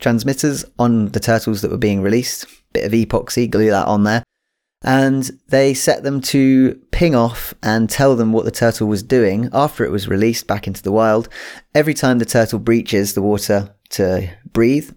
transmitters 0.00 0.64
on 0.78 1.08
the 1.08 1.20
turtles 1.20 1.60
that 1.60 1.70
were 1.70 1.78
being 1.78 2.02
released, 2.02 2.46
bit 2.72 2.84
of 2.84 2.92
epoxy, 2.92 3.48
glue 3.48 3.70
that 3.70 3.86
on 3.86 4.04
there 4.04 4.24
and 4.82 5.30
they 5.48 5.74
set 5.74 6.02
them 6.02 6.20
to 6.20 6.74
ping 6.90 7.14
off 7.14 7.52
and 7.62 7.90
tell 7.90 8.16
them 8.16 8.32
what 8.32 8.44
the 8.44 8.50
turtle 8.50 8.88
was 8.88 9.02
doing 9.02 9.48
after 9.52 9.84
it 9.84 9.90
was 9.90 10.08
released 10.08 10.46
back 10.46 10.66
into 10.66 10.82
the 10.82 10.92
wild. 10.92 11.28
Every 11.74 11.94
time 11.94 12.18
the 12.18 12.24
turtle 12.24 12.58
breaches 12.58 13.14
the 13.14 13.22
water 13.22 13.74
to 13.90 14.30
breathe, 14.52 14.92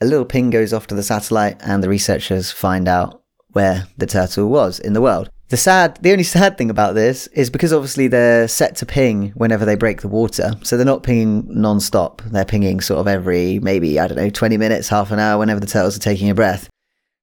a 0.00 0.06
little 0.06 0.26
ping 0.26 0.50
goes 0.50 0.74
off 0.74 0.86
to 0.88 0.94
the 0.94 1.02
satellite, 1.02 1.56
and 1.60 1.82
the 1.82 1.88
researchers 1.88 2.50
find 2.50 2.86
out 2.86 3.22
where 3.52 3.86
the 3.96 4.06
turtle 4.06 4.48
was 4.48 4.78
in 4.78 4.92
the 4.92 5.00
world. 5.00 5.30
The 5.48 5.56
sad, 5.56 5.98
the 6.02 6.12
only 6.12 6.24
sad 6.24 6.58
thing 6.58 6.68
about 6.68 6.94
this 6.94 7.26
is 7.28 7.48
because 7.48 7.72
obviously 7.72 8.08
they're 8.08 8.48
set 8.48 8.76
to 8.76 8.86
ping 8.86 9.30
whenever 9.30 9.64
they 9.64 9.76
break 9.76 10.02
the 10.02 10.08
water, 10.08 10.52
so 10.62 10.76
they're 10.76 10.84
not 10.84 11.02
pinging 11.02 11.46
non-stop. 11.48 12.20
They're 12.26 12.44
pinging 12.44 12.82
sort 12.82 13.00
of 13.00 13.08
every 13.08 13.60
maybe 13.60 13.98
I 13.98 14.08
don't 14.08 14.18
know, 14.18 14.28
twenty 14.28 14.58
minutes, 14.58 14.88
half 14.88 15.10
an 15.10 15.18
hour, 15.18 15.38
whenever 15.38 15.60
the 15.60 15.66
turtles 15.66 15.96
are 15.96 16.00
taking 16.00 16.28
a 16.28 16.34
breath 16.34 16.68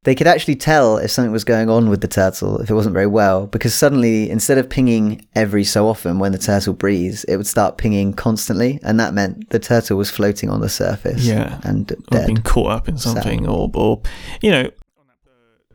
they 0.03 0.13
could 0.15 0.27
actually 0.27 0.55
tell 0.55 0.97
if 0.97 1.09
something 1.11 1.31
was 1.31 1.43
going 1.45 1.69
on 1.69 1.89
with 1.89 2.01
the 2.01 2.07
turtle 2.07 2.59
if 2.59 2.69
it 2.69 2.73
wasn't 2.73 2.93
very 2.93 3.07
well 3.07 3.47
because 3.47 3.73
suddenly 3.73 4.29
instead 4.29 4.57
of 4.57 4.69
pinging 4.69 5.25
every 5.35 5.63
so 5.63 5.87
often 5.87 6.19
when 6.19 6.31
the 6.31 6.37
turtle 6.37 6.73
breathes 6.73 7.23
it 7.25 7.37
would 7.37 7.47
start 7.47 7.77
pinging 7.77 8.13
constantly 8.13 8.79
and 8.83 8.99
that 8.99 9.13
meant 9.13 9.49
the 9.49 9.59
turtle 9.59 9.97
was 9.97 10.09
floating 10.09 10.49
on 10.49 10.59
the 10.61 10.69
surface 10.69 11.25
Yeah. 11.25 11.59
and 11.63 11.91
or 12.11 12.25
being 12.25 12.41
caught 12.41 12.71
up 12.71 12.87
in 12.89 12.97
something, 12.97 13.47
or, 13.47 13.71
or 13.73 14.01
you 14.41 14.51
know, 14.51 14.69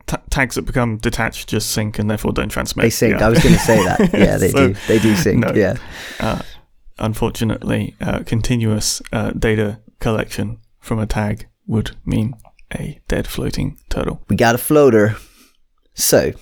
ta 0.06 0.18
tags 0.30 0.54
that 0.56 0.62
become 0.62 0.98
detached 0.98 1.48
just 1.48 1.70
sink 1.70 1.98
and 1.98 2.10
therefore 2.10 2.32
don't 2.32 2.48
transmit. 2.50 2.82
they 2.82 2.90
sink 2.90 3.18
Yeah. 3.18 3.26
i 3.26 3.28
was 3.30 3.42
going 3.42 3.54
to 3.54 3.60
say 3.60 3.82
that 3.84 4.00
yeah 4.14 4.36
they 4.36 4.50
So, 4.50 4.68
do 4.68 4.74
they 4.88 4.98
do 4.98 5.14
sink 5.16 5.38
no. 5.44 5.52
yeah 5.54 5.76
Uh, 6.20 6.40
unfortunately, 6.98 7.94
uh, 8.00 8.20
continuous 8.26 9.00
uh, 9.12 9.30
data 9.30 9.78
collection 10.00 10.58
from 10.80 10.98
a 10.98 11.06
tag 11.06 11.46
would 11.66 11.92
mean 12.04 12.34
a 12.74 13.00
dead 13.08 13.26
floating 13.26 13.78
turtle 13.88 14.20
we 14.28 14.36
got 14.36 14.54
a 14.54 14.58
floater 14.58 15.16
so 15.94 16.32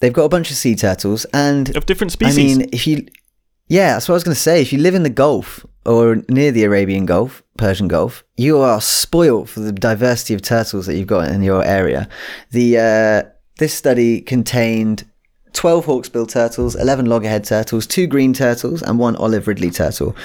they've 0.00 0.12
got 0.12 0.24
a 0.24 0.28
bunch 0.28 0.50
of 0.50 0.56
sea 0.56 0.74
turtles 0.74 1.24
and 1.32 1.74
of 1.76 1.86
different 1.86 2.12
species. 2.12 2.56
I 2.56 2.58
mean, 2.58 2.68
if 2.72 2.86
you 2.86 3.06
Yeah, 3.68 3.94
that's 3.94 4.08
what 4.08 4.14
I 4.14 4.16
was 4.16 4.24
going 4.24 4.34
to 4.34 4.40
say. 4.40 4.60
If 4.60 4.72
you 4.72 4.78
live 4.78 4.94
in 4.94 5.02
the 5.02 5.08
Gulf 5.08 5.64
or 5.86 6.22
near 6.28 6.52
the 6.52 6.64
Arabian 6.64 7.06
Gulf, 7.06 7.42
Persian 7.56 7.88
Gulf, 7.88 8.24
you 8.36 8.58
are 8.58 8.80
spoilt 8.80 9.48
for 9.48 9.60
the 9.60 9.72
diversity 9.72 10.34
of 10.34 10.42
turtles 10.42 10.86
that 10.86 10.96
you've 10.96 11.06
got 11.06 11.28
in 11.28 11.42
your 11.42 11.64
area. 11.64 12.08
The 12.50 12.78
uh, 12.78 13.30
this 13.58 13.72
study 13.72 14.20
contained 14.20 15.04
12 15.52 15.86
hawksbill 15.86 16.28
turtles, 16.28 16.74
11 16.74 17.06
loggerhead 17.06 17.44
turtles, 17.44 17.86
two 17.86 18.06
green 18.06 18.32
turtles, 18.32 18.82
and 18.82 18.98
one 18.98 19.16
olive 19.16 19.46
ridley 19.46 19.70
turtle. 19.70 20.16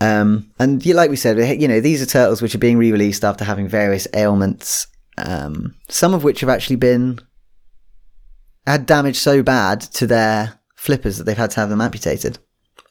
Um, 0.00 0.50
and 0.58 0.84
like 0.86 1.10
we 1.10 1.16
said, 1.16 1.60
you 1.60 1.66
know, 1.68 1.80
these 1.80 2.00
are 2.00 2.06
turtles 2.06 2.40
which 2.40 2.54
are 2.54 2.58
being 2.58 2.78
re-released 2.78 3.24
after 3.24 3.44
having 3.44 3.66
various 3.68 4.06
ailments, 4.14 4.86
um, 5.16 5.74
some 5.88 6.14
of 6.14 6.22
which 6.24 6.40
have 6.40 6.48
actually 6.50 6.76
been 6.76 7.18
had 8.66 8.86
damage 8.86 9.16
so 9.16 9.42
bad 9.42 9.80
to 9.80 10.06
their 10.06 10.60
flippers 10.76 11.18
that 11.18 11.24
they've 11.24 11.36
had 11.36 11.50
to 11.52 11.60
have 11.60 11.70
them 11.70 11.80
amputated. 11.80 12.38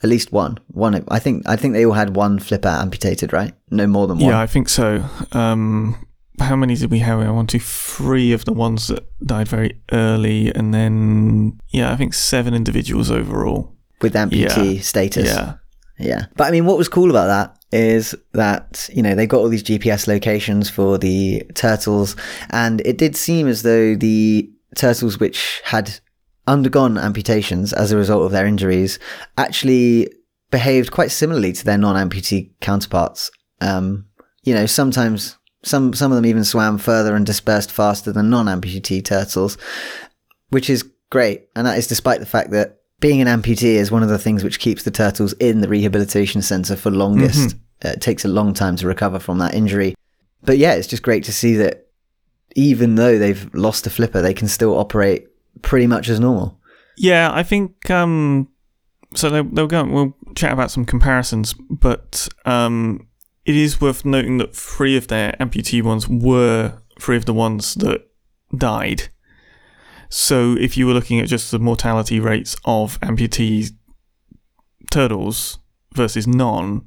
At 0.03 0.09
least 0.09 0.31
one. 0.31 0.57
One. 0.67 1.03
I 1.07 1.17
think. 1.19 1.47
I 1.47 1.55
think 1.55 1.73
they 1.73 1.85
all 1.85 1.93
had 1.93 2.15
one 2.15 2.37
flipper 2.39 2.67
amputated, 2.67 3.33
right? 3.33 3.53
No 3.71 3.87
more 3.87 4.05
than 4.07 4.19
one. 4.19 4.29
Yeah, 4.29 4.39
I 4.39 4.45
think 4.45 4.69
so. 4.69 5.03
Um, 5.31 6.05
how 6.39 6.55
many 6.55 6.75
did 6.75 6.91
we 6.91 6.99
have? 6.99 7.19
I 7.19 7.31
want 7.31 7.49
to 7.51 7.59
three 7.59 8.31
of 8.31 8.45
the 8.45 8.53
ones 8.53 8.89
that 8.89 9.07
died 9.25 9.47
very 9.47 9.81
early, 9.91 10.53
and 10.53 10.71
then 10.71 11.57
yeah, 11.69 11.91
I 11.91 11.95
think 11.95 12.13
seven 12.13 12.53
individuals 12.53 13.09
overall. 13.09 13.73
with 14.01 14.13
amputee 14.13 14.75
Yeah. 14.75 14.81
status. 14.81 15.25
Yeah, 15.25 15.53
Yeah. 15.99 16.25
But 16.35 16.45
I 16.45 16.51
mean, 16.51 16.65
what 16.65 16.77
was 16.77 16.89
cool 16.89 17.09
about 17.09 17.27
that 17.27 17.57
is 17.71 18.15
that, 18.33 18.89
you 18.93 19.01
know, 19.01 19.15
they 19.15 19.27
got 19.27 19.39
all 19.39 19.49
these 19.49 19.63
GPS 19.63 20.07
locations 20.07 20.69
for 20.69 20.97
the 20.97 21.43
turtles, 21.55 22.15
and 22.49 22.81
it 22.85 22.97
did 22.97 23.15
seem 23.15 23.47
as 23.47 23.63
though 23.63 23.95
the 23.95 24.49
turtles 24.75 25.19
which 25.19 25.61
had 25.65 25.99
undergone 26.45 26.97
amputations 26.97 27.73
as 27.73 27.91
a 27.91 27.97
result 27.97 28.23
of 28.23 28.31
their 28.31 28.45
injuries 28.45 28.99
actually 29.37 30.09
behaved 30.49 30.91
quite 30.91 31.11
similarly 31.11 31.51
to 31.51 31.65
their 31.65 31.77
non 31.77 31.95
amputee 31.95 32.51
counterparts. 32.61 33.31
Um, 33.59 34.05
you 34.43 34.53
know, 34.53 34.65
sometimes 34.65 35.37
some, 35.63 35.93
some 35.93 36.11
of 36.11 36.15
them 36.15 36.25
even 36.25 36.45
swam 36.45 36.77
further 36.77 37.15
and 37.15 37.25
dispersed 37.25 37.71
faster 37.71 38.11
than 38.11 38.29
non 38.29 38.45
amputee 38.45 39.03
turtles, 39.03 39.57
which 40.49 40.69
is 40.69 40.89
great. 41.09 41.47
And 41.55 41.67
that 41.67 41.77
is 41.77 41.87
despite 41.87 42.19
the 42.19 42.25
fact 42.25 42.51
that 42.51 42.81
being 42.99 43.21
an 43.21 43.27
amputee 43.27 43.75
is 43.75 43.91
one 43.91 44.03
of 44.03 44.09
the 44.09 44.17
things 44.17 44.43
which 44.43 44.59
keeps 44.59 44.83
the 44.83 44.91
turtles 44.91 45.33
in 45.33 45.61
the 45.61 45.67
rehabilitation 45.67 46.41
center 46.41 46.75
for 46.75 46.89
longest. 46.91 47.55
Uh, 47.85 47.89
it 47.89 48.01
takes 48.01 48.25
a 48.25 48.27
long 48.27 48.55
time 48.55 48.75
to 48.75 48.87
recover 48.87 49.19
from 49.19 49.37
that 49.37 49.53
injury. 49.53 49.93
But 50.41 50.57
yeah, 50.57 50.73
it's 50.73 50.87
just 50.87 51.03
great 51.03 51.23
to 51.25 51.31
see 51.31 51.53
that 51.57 51.87
even 52.55 52.95
though 52.95 53.19
they've 53.19 53.53
lost 53.53 53.85
a 53.85 53.91
flipper, 53.91 54.19
they 54.21 54.33
can 54.33 54.47
still 54.47 54.77
operate 54.77 55.27
pretty 55.61 55.85
much 55.85 56.09
as 56.09 56.19
normal. 56.19 56.59
yeah. 56.97 57.29
I 57.31 57.43
think 57.43 57.89
um, 57.91 58.47
so. 59.13 59.29
They'll, 59.29 59.43
they'll 59.43 59.67
go. 59.67 59.83
We'll 59.83 60.15
chat 60.35 60.53
about 60.53 60.71
some 60.71 60.85
comparisons, 60.85 61.53
but 61.69 62.27
um, 62.45 63.07
it 63.45 63.55
is 63.55 63.79
worth 63.79 64.05
noting 64.05 64.39
that 64.39 64.55
three 64.55 64.97
of 64.97 65.07
their 65.07 65.35
amputee 65.39 65.83
ones 65.83 66.07
were 66.07 66.79
three 66.99 67.17
of 67.17 67.25
the 67.25 67.33
ones 67.33 67.75
that 67.75 68.07
died. 68.55 69.09
So 70.09 70.55
if 70.57 70.77
you 70.77 70.87
were 70.87 70.93
looking 70.93 71.19
at 71.19 71.27
just 71.27 71.51
the 71.51 71.59
mortality 71.59 72.19
rates 72.19 72.55
of 72.65 72.99
amputee 73.01 73.71
turtles 74.91 75.59
versus 75.93 76.27
non, 76.27 76.85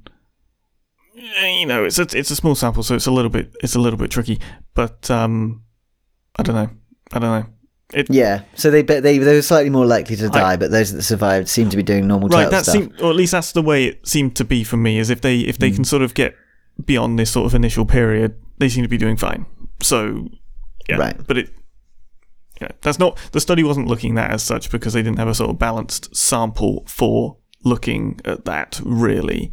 eh, 1.39 1.59
you 1.61 1.67
know, 1.67 1.85
it's 1.85 1.99
a 1.99 2.07
it's 2.17 2.31
a 2.31 2.37
small 2.37 2.55
sample, 2.55 2.83
so 2.83 2.95
it's 2.95 3.07
a 3.07 3.11
little 3.11 3.31
bit 3.31 3.55
it's 3.63 3.75
a 3.75 3.79
little 3.81 3.99
bit 3.99 4.11
tricky. 4.11 4.41
But 4.75 5.11
um, 5.11 5.63
I 6.39 6.43
don't 6.43 6.55
know. 6.55 6.71
I 7.13 7.19
don't 7.19 7.41
know. 7.43 7.47
Yeah, 8.09 8.43
so 8.55 8.71
they 8.71 8.83
they 8.83 9.01
they 9.19 9.35
were 9.35 9.43
slightly 9.43 9.71
more 9.71 9.85
likely 9.85 10.15
to 10.17 10.27
I- 10.27 10.29
die, 10.29 10.57
but 10.57 10.71
those 10.71 10.93
that 10.93 11.03
survived 11.03 11.49
seem 11.49 11.71
to 11.71 11.77
be 11.77 11.83
doing 11.83 12.07
normal 12.07 12.29
Right, 12.29 12.49
that 12.51 12.63
stuff. 12.63 12.75
seemed, 12.75 13.01
or 13.01 13.11
at 13.11 13.17
least 13.17 13.33
that's 13.33 13.51
the 13.53 13.63
way 13.63 13.87
it 13.87 14.07
seemed 14.07 14.37
to 14.37 14.45
be 14.45 14.63
for 14.63 14.77
me. 14.77 14.99
Is 14.99 15.11
if 15.11 15.21
they 15.21 15.41
if 15.41 15.59
they 15.59 15.71
can 15.73 15.85
sort 15.85 16.03
of 16.03 16.15
get 16.15 16.37
beyond 16.85 17.19
this 17.19 17.33
sort 17.33 17.47
of 17.47 17.55
initial 17.55 17.85
period, 17.85 18.37
they 18.59 18.69
seem 18.69 18.85
to 18.85 18.89
be 18.89 18.97
doing 18.97 19.17
fine. 19.17 19.45
So, 19.83 20.29
yeah, 20.89 20.97
Right. 20.99 21.27
But 21.27 21.39
it, 21.39 21.51
yeah, 22.61 22.69
that's 22.83 22.99
not 22.99 23.19
the 23.33 23.41
study 23.41 23.65
wasn't 23.65 23.87
looking 23.87 24.19
at 24.19 24.29
that 24.29 24.35
as 24.35 24.43
such 24.43 24.71
because 24.71 24.93
they 24.93 25.03
didn't 25.03 25.19
have 25.19 25.29
a 25.29 25.35
sort 25.35 25.51
of 25.51 25.59
balanced 25.59 26.15
sample 26.15 26.85
for 26.87 27.37
looking 27.65 28.21
at 28.25 28.45
that 28.45 28.81
really. 28.85 29.53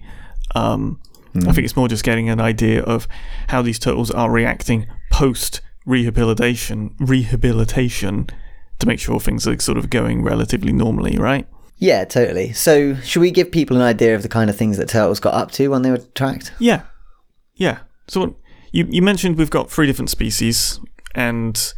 Um, 0.56 1.02
I 1.36 1.52
think 1.52 1.66
it's 1.66 1.76
more 1.76 1.88
just 1.88 2.04
getting 2.04 2.30
an 2.30 2.40
idea 2.40 2.82
of 2.82 3.08
how 3.50 3.62
these 3.62 3.78
turtles 3.78 4.10
are 4.10 4.32
reacting 4.32 4.88
post 5.12 5.62
rehabilitation 5.86 6.96
rehabilitation 7.00 8.28
to 8.80 8.88
make 8.88 9.00
sure 9.00 9.20
things 9.20 9.48
are 9.48 9.60
sort 9.60 9.78
of 9.78 9.90
going 9.90 10.24
relatively 10.24 10.72
normally, 10.72 11.18
right? 11.18 11.48
Yeah, 11.78 12.06
totally. 12.06 12.54
So, 12.54 12.96
should 12.96 13.20
we 13.20 13.32
give 13.32 13.52
people 13.52 13.78
an 13.78 13.84
idea 13.84 14.16
of 14.16 14.24
the 14.24 14.30
kind 14.30 14.50
of 14.50 14.56
things 14.56 14.78
that 14.78 14.90
turtles 14.90 15.20
got 15.20 15.36
up 15.36 15.52
to 15.54 15.68
when 15.68 15.84
they 15.84 15.92
were 15.92 16.00
tracked? 16.16 16.52
Yeah, 16.60 16.84
yeah. 17.56 17.80
So 18.08 18.36
you 18.72 18.88
you 18.90 19.02
mentioned 19.02 19.38
we've 19.38 19.50
got 19.50 19.70
three 19.70 19.86
different 19.86 20.10
species, 20.10 20.80
and 21.14 21.74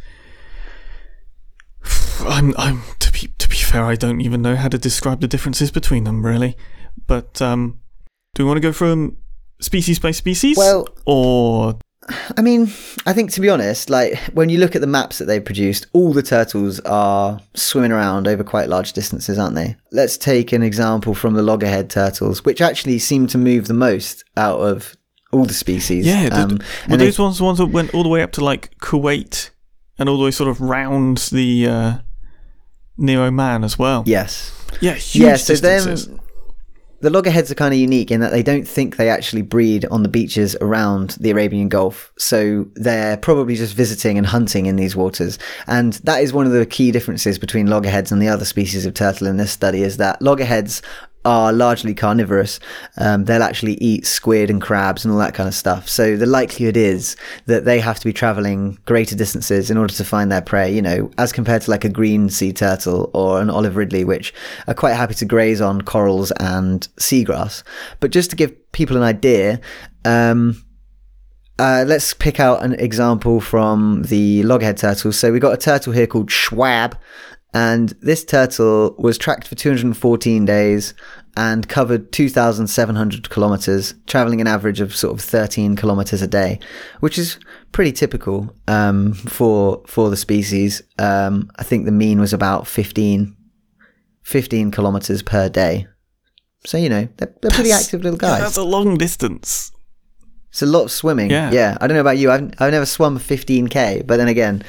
I'm 2.26 2.54
I'm 2.58 2.82
to 3.00 3.12
be 3.12 3.28
to 3.38 3.48
be 3.48 3.56
fair, 3.56 3.84
I 3.84 3.94
don't 3.96 4.20
even 4.20 4.42
know 4.42 4.56
how 4.56 4.68
to 4.68 4.78
describe 4.78 5.20
the 5.20 5.28
differences 5.28 5.70
between 5.70 6.04
them 6.04 6.24
really. 6.24 6.56
But 7.06 7.40
um, 7.42 7.80
do 8.34 8.44
we 8.44 8.48
want 8.48 8.56
to 8.58 8.60
go 8.62 8.72
from 8.72 9.16
species 9.60 9.98
by 9.98 10.10
species? 10.10 10.56
Well- 10.56 10.86
or 11.06 11.78
I 12.36 12.42
mean, 12.42 12.62
I 13.06 13.12
think 13.12 13.30
to 13.32 13.40
be 13.40 13.48
honest, 13.50 13.88
like 13.90 14.18
when 14.32 14.48
you 14.48 14.58
look 14.58 14.74
at 14.74 14.80
the 14.80 14.86
maps 14.86 15.18
that 15.18 15.26
they've 15.26 15.44
produced, 15.44 15.86
all 15.92 16.12
the 16.12 16.22
turtles 16.22 16.80
are 16.80 17.40
swimming 17.54 17.92
around 17.92 18.26
over 18.26 18.42
quite 18.42 18.68
large 18.68 18.94
distances, 18.94 19.38
aren't 19.38 19.54
they? 19.54 19.76
Let's 19.92 20.16
take 20.16 20.52
an 20.52 20.62
example 20.62 21.14
from 21.14 21.34
the 21.34 21.42
loggerhead 21.42 21.88
turtles, 21.90 22.44
which 22.44 22.60
actually 22.60 22.98
seem 22.98 23.26
to 23.28 23.38
move 23.38 23.68
the 23.68 23.74
most 23.74 24.24
out 24.36 24.58
of 24.60 24.96
all 25.30 25.44
the 25.44 25.54
species. 25.54 26.04
yeah, 26.06 26.28
the, 26.30 26.36
Um, 26.36 26.48
were 26.50 26.64
and 26.88 27.00
they- 27.00 27.04
those 27.06 27.18
ones 27.18 27.38
the 27.38 27.44
ones 27.44 27.58
that 27.58 27.66
went 27.66 27.94
all 27.94 28.02
the 28.02 28.08
way 28.08 28.22
up 28.22 28.32
to 28.32 28.44
like 28.44 28.76
Kuwait 28.80 29.50
and 29.98 30.08
all 30.08 30.16
the 30.18 30.24
way 30.24 30.30
sort 30.32 30.48
of 30.50 30.60
round 30.60 31.18
the 31.30 31.66
uh, 31.68 31.92
near 33.00 33.22
Oman 33.22 33.64
as 33.64 33.78
well. 33.78 34.04
yes. 34.06 34.52
yeah, 34.80 34.92
huge 34.94 35.24
Yeah, 35.24 35.36
so 35.36 35.54
distances. 35.54 36.06
them, 36.06 36.20
the 37.02 37.08
loggerheads 37.08 37.50
are 37.50 37.54
kind 37.54 37.72
of 37.72 37.80
unique 37.80 38.10
in 38.10 38.20
that 38.20 38.30
they 38.30 38.42
don't 38.42 38.68
think 38.68 38.96
they 38.96 39.08
actually 39.08 39.40
breed 39.40 39.86
on 39.86 40.02
the 40.02 40.08
beaches 40.10 40.54
around 40.60 41.16
the 41.18 41.30
Arabian 41.30 41.70
Gulf. 41.70 42.12
So 42.18 42.66
they're 42.74 43.16
probably 43.16 43.54
just 43.56 43.74
visiting 43.74 44.18
and 44.18 44.26
hunting 44.26 44.66
in 44.66 44.76
these 44.76 44.94
waters. 44.94 45.38
And 45.66 45.94
that 46.04 46.22
is 46.22 46.34
one 46.34 46.44
of 46.44 46.52
the 46.52 46.66
key 46.66 46.90
differences 46.92 47.38
between 47.38 47.68
loggerheads 47.68 48.12
and 48.12 48.20
the 48.20 48.28
other 48.28 48.44
species 48.44 48.84
of 48.84 48.92
turtle 48.92 49.26
in 49.28 49.38
this 49.38 49.50
study 49.50 49.82
is 49.82 49.96
that 49.96 50.20
loggerheads 50.20 50.82
are 51.24 51.52
largely 51.52 51.94
carnivorous. 51.94 52.60
Um, 52.96 53.24
they'll 53.24 53.42
actually 53.42 53.74
eat 53.74 54.06
squid 54.06 54.48
and 54.48 54.60
crabs 54.60 55.04
and 55.04 55.12
all 55.12 55.18
that 55.20 55.34
kind 55.34 55.48
of 55.48 55.54
stuff. 55.54 55.88
So 55.88 56.16
the 56.16 56.26
likelihood 56.26 56.76
is 56.76 57.16
that 57.46 57.64
they 57.64 57.78
have 57.80 57.98
to 57.98 58.04
be 58.04 58.12
traveling 58.12 58.78
greater 58.86 59.14
distances 59.14 59.70
in 59.70 59.76
order 59.76 59.92
to 59.94 60.04
find 60.04 60.32
their 60.32 60.40
prey, 60.40 60.72
you 60.72 60.80
know, 60.80 61.10
as 61.18 61.32
compared 61.32 61.62
to 61.62 61.70
like 61.70 61.84
a 61.84 61.90
green 61.90 62.30
sea 62.30 62.52
turtle 62.52 63.10
or 63.12 63.40
an 63.40 63.50
olive 63.50 63.76
ridley, 63.76 64.04
which 64.04 64.32
are 64.66 64.74
quite 64.74 64.94
happy 64.94 65.14
to 65.14 65.24
graze 65.24 65.60
on 65.60 65.82
corals 65.82 66.30
and 66.32 66.88
seagrass. 66.96 67.62
But 68.00 68.12
just 68.12 68.30
to 68.30 68.36
give 68.36 68.72
people 68.72 68.96
an 68.96 69.02
idea, 69.02 69.60
um, 70.06 70.64
uh, 71.58 71.84
let's 71.86 72.14
pick 72.14 72.40
out 72.40 72.64
an 72.64 72.72
example 72.74 73.38
from 73.38 74.04
the 74.04 74.42
loggerhead 74.44 74.78
turtles. 74.78 75.18
So 75.18 75.30
we've 75.30 75.42
got 75.42 75.52
a 75.52 75.58
turtle 75.58 75.92
here 75.92 76.06
called 76.06 76.30
Schwab, 76.30 76.96
and 77.52 77.90
this 78.00 78.24
turtle 78.24 78.94
was 78.98 79.18
tracked 79.18 79.48
for 79.48 79.54
214 79.54 80.44
days 80.44 80.94
and 81.36 81.68
covered 81.68 82.12
2,700 82.12 83.30
kilometers, 83.30 83.94
traveling 84.06 84.40
an 84.40 84.46
average 84.46 84.80
of 84.80 84.94
sort 84.94 85.14
of 85.14 85.20
13 85.20 85.76
kilometers 85.76 86.22
a 86.22 86.26
day, 86.26 86.58
which 87.00 87.18
is 87.18 87.38
pretty 87.72 87.92
typical 87.92 88.54
um, 88.68 89.12
for 89.14 89.82
for 89.86 90.10
the 90.10 90.16
species. 90.16 90.82
Um, 90.98 91.50
I 91.56 91.62
think 91.62 91.84
the 91.84 91.92
mean 91.92 92.20
was 92.20 92.32
about 92.32 92.66
15, 92.66 93.36
15 94.22 94.70
kilometers 94.70 95.22
per 95.22 95.48
day. 95.48 95.86
So 96.66 96.76
you 96.78 96.88
know 96.88 97.08
they're, 97.16 97.34
they're 97.40 97.50
pretty 97.50 97.72
active 97.72 98.02
little 98.02 98.18
yeah, 98.22 98.38
guys. 98.38 98.40
that's 98.40 98.56
a 98.56 98.62
long 98.62 98.96
distance. 98.98 99.72
It's 100.50 100.62
a 100.62 100.66
lot 100.66 100.84
of 100.84 100.90
swimming. 100.90 101.30
Yeah. 101.30 101.50
Yeah. 101.52 101.78
I 101.80 101.86
don't 101.86 101.94
know 101.94 102.00
about 102.00 102.18
you. 102.18 102.30
I've, 102.30 102.52
I've 102.58 102.72
never 102.72 102.84
swum 102.84 103.18
15k, 103.18 104.04
but 104.04 104.16
then 104.16 104.26
again, 104.26 104.64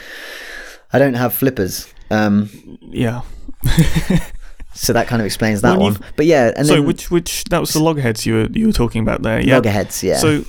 I 0.94 1.00
don't 1.00 1.16
have 1.16 1.34
flippers. 1.34 1.92
Um, 2.12 2.50
Yeah. 2.82 3.22
so 4.74 4.94
that 4.94 5.08
kind 5.08 5.22
of 5.22 5.26
explains 5.26 5.62
that 5.62 5.80
one. 5.80 5.98
But 6.16 6.26
yeah, 6.26 6.52
and 6.56 6.66
so 6.66 6.76
then 6.76 6.86
which 6.86 7.12
which 7.12 7.44
that 7.46 7.60
was 7.60 7.74
the 7.74 7.80
loggerheads 7.80 8.26
you 8.26 8.34
were 8.34 8.48
you 8.52 8.68
were 8.68 8.74
talking 8.74 9.02
about 9.02 9.22
there, 9.22 9.42
yeah. 9.42 9.56
loggerheads, 9.56 10.04
yeah. 10.04 10.18
So 10.18 10.44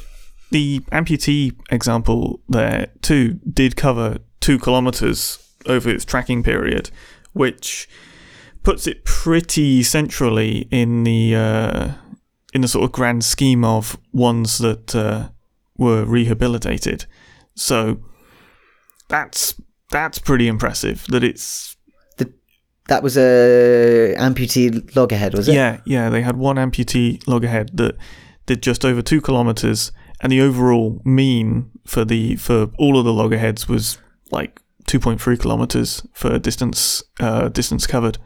the 0.51 0.81
amputee 0.93 1.55
example 1.71 2.41
there 2.49 2.89
too 3.03 3.41
did 3.53 3.77
cover 3.77 4.19
two 4.41 4.59
kilometers 4.59 5.39
over 5.67 5.91
its 5.91 6.05
tracking 6.05 6.43
period, 6.43 6.91
which 7.33 7.89
puts 8.63 8.87
it 8.87 9.05
pretty 9.05 9.83
centrally 9.83 10.69
in 10.71 11.05
the 11.05 11.35
uh, 11.35 11.89
in 12.55 12.61
the 12.61 12.69
sort 12.69 12.85
of 12.85 12.93
grand 12.93 13.25
scheme 13.25 13.65
of 13.65 13.99
ones 14.13 14.59
that 14.59 14.95
uh, 14.95 15.29
were 15.77 16.05
rehabilitated. 16.05 17.07
So 17.55 18.01
that's 19.09 19.55
that's 19.93 20.19
pretty 20.19 20.49
impressive. 20.49 21.05
That 21.09 21.23
it's 21.23 21.77
that 22.89 23.03
was 23.03 23.17
a 23.17 24.15
amputee 24.19 24.95
loggerhead, 24.97 25.35
was 25.35 25.49
it? 25.49 25.55
Yeah, 25.55 25.81
yeah. 25.85 26.11
They 26.11 26.23
had 26.23 26.37
one 26.37 26.57
amputee 26.57 27.27
loggerhead 27.29 27.71
that 27.75 27.97
did 28.47 28.63
just 28.63 28.85
over 28.85 29.03
two 29.03 29.21
kilometers, 29.21 29.93
and 30.21 30.33
the 30.33 30.41
overall 30.41 31.01
mean 31.05 31.71
for 31.87 32.05
the 32.05 32.37
for 32.37 32.71
all 32.79 32.99
of 32.99 33.05
the 33.05 33.13
loggerheads 33.13 33.69
was 33.69 33.99
like 34.31 34.61
2.3 34.87 35.39
kilometers 35.39 36.05
for 36.13 36.39
distance 36.39 37.03
uh, 37.21 37.49
distance 37.49 37.87
covered. 37.87 38.19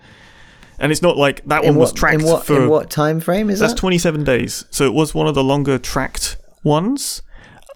And 0.79 0.93
it's 0.93 1.03
not 1.03 1.17
like 1.17 1.45
that 1.47 1.65
In 1.65 1.71
one 1.71 1.79
was 1.79 1.91
what, 1.91 1.97
tracked 1.97 2.21
in 2.21 2.27
what, 2.27 2.45
for 2.47 2.63
in 2.65 2.69
what 2.69 2.91
time 2.91 3.21
frame 3.21 3.49
is 3.49 3.61
that? 3.61 3.67
that's 3.67 3.75
that? 3.75 3.81
27 3.81 4.25
days. 4.25 4.67
So 4.71 4.85
it 4.85 4.93
was 4.93 5.15
one 5.15 5.27
of 5.27 5.35
the 5.35 5.43
longer 5.43 5.79
tracked 5.79 6.37
ones. 6.65 7.23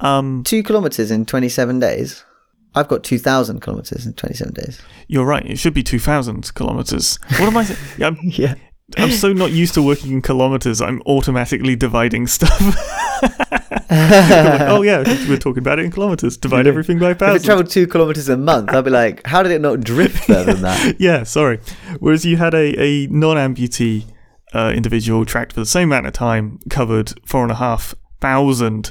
Um, 0.01 0.43
Two 0.45 0.63
kilometers 0.63 1.11
in 1.11 1.25
27 1.25 1.79
days. 1.79 2.25
I've 2.75 2.89
got 2.89 3.03
2,000 3.05 3.61
kilometers 3.61 4.07
in 4.07 4.13
27 4.15 4.55
days. 4.55 4.81
you're 5.09 5.25
right. 5.25 5.45
It 5.45 5.59
should 5.59 5.75
be 5.75 5.83
2,000 5.83 6.55
kilometers. 6.55 7.19
What 7.31 7.41
am 7.43 7.57
I 7.57 7.65
saying? 7.65 7.79
Yeah, 7.99 8.07
I'm, 8.09 8.19
Yeah. 8.23 8.55
I'm 8.97 9.13
so 9.13 9.33
not 9.33 9.53
used 9.53 9.75
to 9.75 9.83
working 9.83 10.11
in 10.13 10.21
kilometers. 10.23 10.81
I'm 10.81 11.01
automatically 11.07 11.77
dividing 11.77 12.27
stuff. 12.27 12.61
Like, 13.23 13.61
oh 14.69 14.83
yeah, 14.83 15.03
we're 15.29 15.37
talking 15.37 15.59
about 15.63 15.79
it 15.79 15.85
in 15.85 15.93
kilometers. 15.93 16.37
Divide 16.37 16.67
everything 16.67 16.99
by 16.99 17.11
a 17.11 17.13
If 17.13 17.23
it 17.23 17.45
traveled 17.45 17.71
two 17.71 17.87
kilometers 17.87 18.29
a 18.29 18.37
month, 18.37 18.71
I'd 18.71 18.85
be 18.85 18.91
like, 18.91 19.25
how 19.27 19.43
did 19.45 19.53
it 19.53 19.61
not 19.61 19.81
drift 19.81 20.25
further 20.25 20.55
than 20.55 20.63
that? 20.63 20.97
yeah, 20.99 21.23
sorry. 21.23 21.61
Whereas 22.01 22.25
you 22.25 22.37
had 22.37 22.53
a, 22.53 22.75
a 22.83 23.07
non-amputee 23.09 24.07
uh, 24.55 24.73
individual 24.75 25.25
tracked 25.25 25.53
for 25.53 25.61
the 25.61 25.67
same 25.67 25.91
amount 25.91 26.07
of 26.07 26.13
time, 26.13 26.59
covered 26.69 27.13
four 27.25 27.43
and 27.43 27.53
a 27.53 27.57
half 27.57 27.95
thousand 28.21 28.91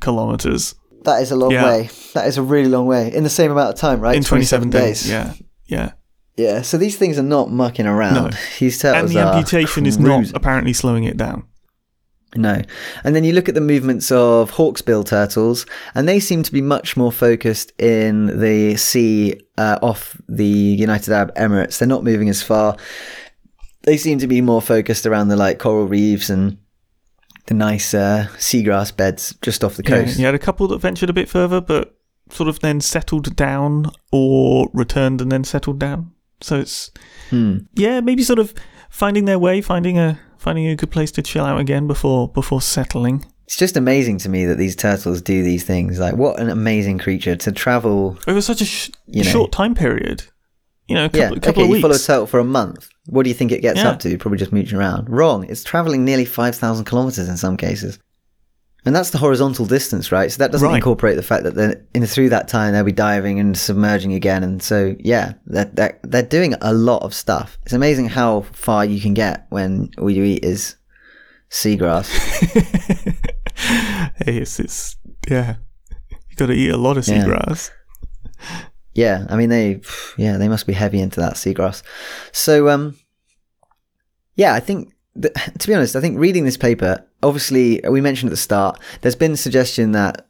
kilometers 0.00 0.74
That 1.04 1.22
is 1.22 1.30
a 1.30 1.36
long 1.36 1.50
Yeah. 1.52 1.64
way. 1.64 1.90
That 2.14 2.26
is 2.26 2.36
a 2.38 2.42
really 2.42 2.68
long 2.68 2.86
way 2.86 3.12
in 3.12 3.24
the 3.24 3.30
same 3.30 3.50
amount 3.50 3.70
of 3.70 3.74
time, 3.76 4.00
right? 4.00 4.16
in 4.16 4.22
27 4.24 4.70
days. 4.70 5.08
Yeah, 5.08 5.32
yeah. 5.66 5.92
Yeah. 6.36 6.62
So 6.62 6.78
these 6.78 6.96
things 6.96 7.18
are 7.18 7.22
not 7.24 7.50
mucking 7.50 7.86
around. 7.86 8.14
No. 8.14 8.30
These 8.58 8.82
And 8.84 8.94
turtles 8.94 9.12
the 9.12 9.20
are 9.22 9.34
amputation 9.34 9.86
is 9.86 9.98
not 9.98 10.30
apparently 10.34 10.72
slowing 10.72 11.04
it 11.04 11.16
down. 11.16 11.44
No. 12.36 12.60
And 13.04 13.16
then 13.16 13.24
you 13.24 13.32
look 13.32 13.48
at 13.48 13.54
the 13.54 13.60
movements 13.60 14.12
of 14.12 14.50
hawksbill 14.52 15.04
turtles, 15.06 15.64
and 15.94 16.06
they 16.06 16.20
seem 16.20 16.42
to 16.42 16.52
be 16.52 16.60
much 16.60 16.96
more 16.96 17.10
focused 17.10 17.72
in 17.80 18.38
the 18.38 18.76
sea 18.76 19.40
uh, 19.56 19.78
off 19.82 20.16
the 20.28 20.44
United 20.44 21.12
Arab 21.12 21.34
Emirates. 21.36 21.78
They're 21.78 21.88
not 21.88 22.04
moving 22.04 22.28
as 22.28 22.42
far. 22.42 22.76
They 23.84 23.96
seem 23.96 24.18
to 24.18 24.26
be 24.26 24.40
more 24.42 24.60
focused 24.60 25.06
around 25.06 25.28
the 25.28 25.36
like 25.36 25.58
coral 25.58 25.86
reefs 25.88 26.28
and 26.28 26.58
the 27.48 27.54
nice 27.54 27.92
uh, 27.94 28.28
seagrass 28.36 28.96
beds 28.96 29.34
just 29.42 29.62
off 29.64 29.76
the 29.76 29.82
Yeah, 29.82 30.04
coast. 30.04 30.18
you 30.18 30.24
had 30.24 30.34
a 30.34 30.38
couple 30.38 30.68
that 30.68 30.78
ventured 30.78 31.10
a 31.10 31.12
bit 31.12 31.28
further, 31.28 31.60
but 31.60 31.94
sort 32.30 32.48
of 32.48 32.60
then 32.60 32.80
settled 32.80 33.34
down 33.36 33.90
or 34.12 34.68
returned 34.72 35.20
and 35.20 35.32
then 35.32 35.44
settled 35.44 35.78
down. 35.78 36.12
So 36.40 36.60
it's 36.60 36.90
Hmm. 37.30 37.58
yeah, 37.74 38.00
maybe 38.00 38.22
sort 38.22 38.38
of 38.38 38.54
finding 38.90 39.24
their 39.24 39.38
way, 39.38 39.60
finding 39.60 39.98
a 39.98 40.18
finding 40.38 40.66
a 40.68 40.76
good 40.76 40.90
place 40.90 41.10
to 41.12 41.22
chill 41.22 41.44
out 41.44 41.58
again 41.60 41.86
before 41.86 42.28
before 42.28 42.60
settling. 42.62 43.24
It's 43.46 43.56
just 43.56 43.76
amazing 43.76 44.18
to 44.18 44.28
me 44.28 44.44
that 44.44 44.58
these 44.58 44.76
turtles 44.76 45.22
do 45.22 45.42
these 45.42 45.64
things. 45.64 45.98
Like, 45.98 46.14
what 46.16 46.38
an 46.38 46.50
amazing 46.50 46.98
creature 46.98 47.34
to 47.34 47.50
travel. 47.50 48.18
Over 48.26 48.40
such 48.42 48.60
a 48.60 48.64
sh- 48.66 48.90
short 49.22 49.52
time 49.52 49.74
period, 49.74 50.24
you 50.86 50.94
know, 50.94 51.06
a 51.06 51.08
couple, 51.08 51.20
Yeah, 51.20 51.26
a 51.28 51.40
couple 51.40 51.62
okay, 51.62 51.70
of 51.70 51.76
you 51.76 51.80
follow 51.80 51.94
a 51.94 51.96
weeks. 51.96 52.06
turtle 52.06 52.26
for 52.26 52.40
a 52.40 52.44
month. 52.44 52.88
What 53.10 53.22
do 53.24 53.30
you 53.30 53.34
think 53.34 53.52
it 53.52 53.62
gets 53.62 53.80
Yeah. 53.80 53.88
up 53.90 53.98
to? 54.00 54.18
Probably 54.18 54.38
just 54.38 54.52
mooching 54.52 54.78
around. 54.78 55.08
Wrong. 55.08 55.44
It's 55.48 55.64
traveling 55.64 56.04
nearly 56.04 56.24
5,000 56.26 56.84
kilometers 56.84 57.28
in 57.28 57.36
some 57.38 57.56
cases. 57.56 57.98
And 58.84 58.94
that's 58.94 59.10
the 59.10 59.18
horizontal 59.18 59.64
distance, 59.66 60.12
right? 60.12 60.30
So 60.30 60.38
that 60.38 60.52
doesn't 60.52 60.68
Right. 60.68 60.76
incorporate 60.76 61.16
the 61.16 61.22
fact 61.22 61.42
that 61.44 61.54
they're, 61.54 61.82
in 61.94 62.06
through 62.06 62.28
that 62.28 62.48
time 62.48 62.72
they'll 62.74 62.84
be 62.84 62.92
diving 62.92 63.40
and 63.40 63.56
submerging 63.56 64.12
again. 64.12 64.44
And 64.44 64.62
so, 64.62 64.94
yeah, 65.00 65.32
they're, 65.46 65.70
they're, 65.72 65.98
they're 66.04 66.22
doing 66.22 66.54
a 66.60 66.72
lot 66.74 67.02
of 67.02 67.12
stuff. 67.14 67.58
It's 67.64 67.72
amazing 67.72 68.08
how 68.10 68.42
far 68.52 68.84
you 68.84 69.00
can 69.00 69.14
get 69.14 69.46
when 69.50 69.90
all 69.98 70.10
you 70.10 70.22
eat 70.24 70.44
is 70.44 70.76
seagrass. 71.50 72.06
hey, 74.24 74.38
it's, 74.38 74.60
it's 74.60 74.96
yeah, 75.28 75.56
you 76.10 76.36
got 76.36 76.46
to 76.46 76.52
eat 76.52 76.70
a 76.70 76.76
lot 76.76 76.96
of 76.98 77.04
seagrass. 77.04 77.70
Yeah, 78.40 78.60
I 79.30 79.36
mean 79.36 79.48
they, 79.48 79.80
yeah, 80.16 80.36
they 80.36 80.48
must 80.48 80.66
be 80.66 80.72
heavy 80.72 81.00
into 81.00 81.20
that 81.20 81.34
seagrass. 81.34 81.82
So, 82.32 82.68
um, 82.68 82.96
yeah, 84.34 84.54
I 84.54 84.60
think 84.60 84.92
th- 85.20 85.34
to 85.58 85.68
be 85.68 85.74
honest, 85.74 85.96
I 85.96 86.00
think 86.00 86.18
reading 86.18 86.44
this 86.44 86.56
paper, 86.56 87.04
obviously, 87.22 87.80
we 87.88 88.00
mentioned 88.00 88.30
at 88.30 88.32
the 88.32 88.36
start, 88.36 88.80
there's 89.02 89.16
been 89.16 89.36
suggestion 89.36 89.92
that 89.92 90.26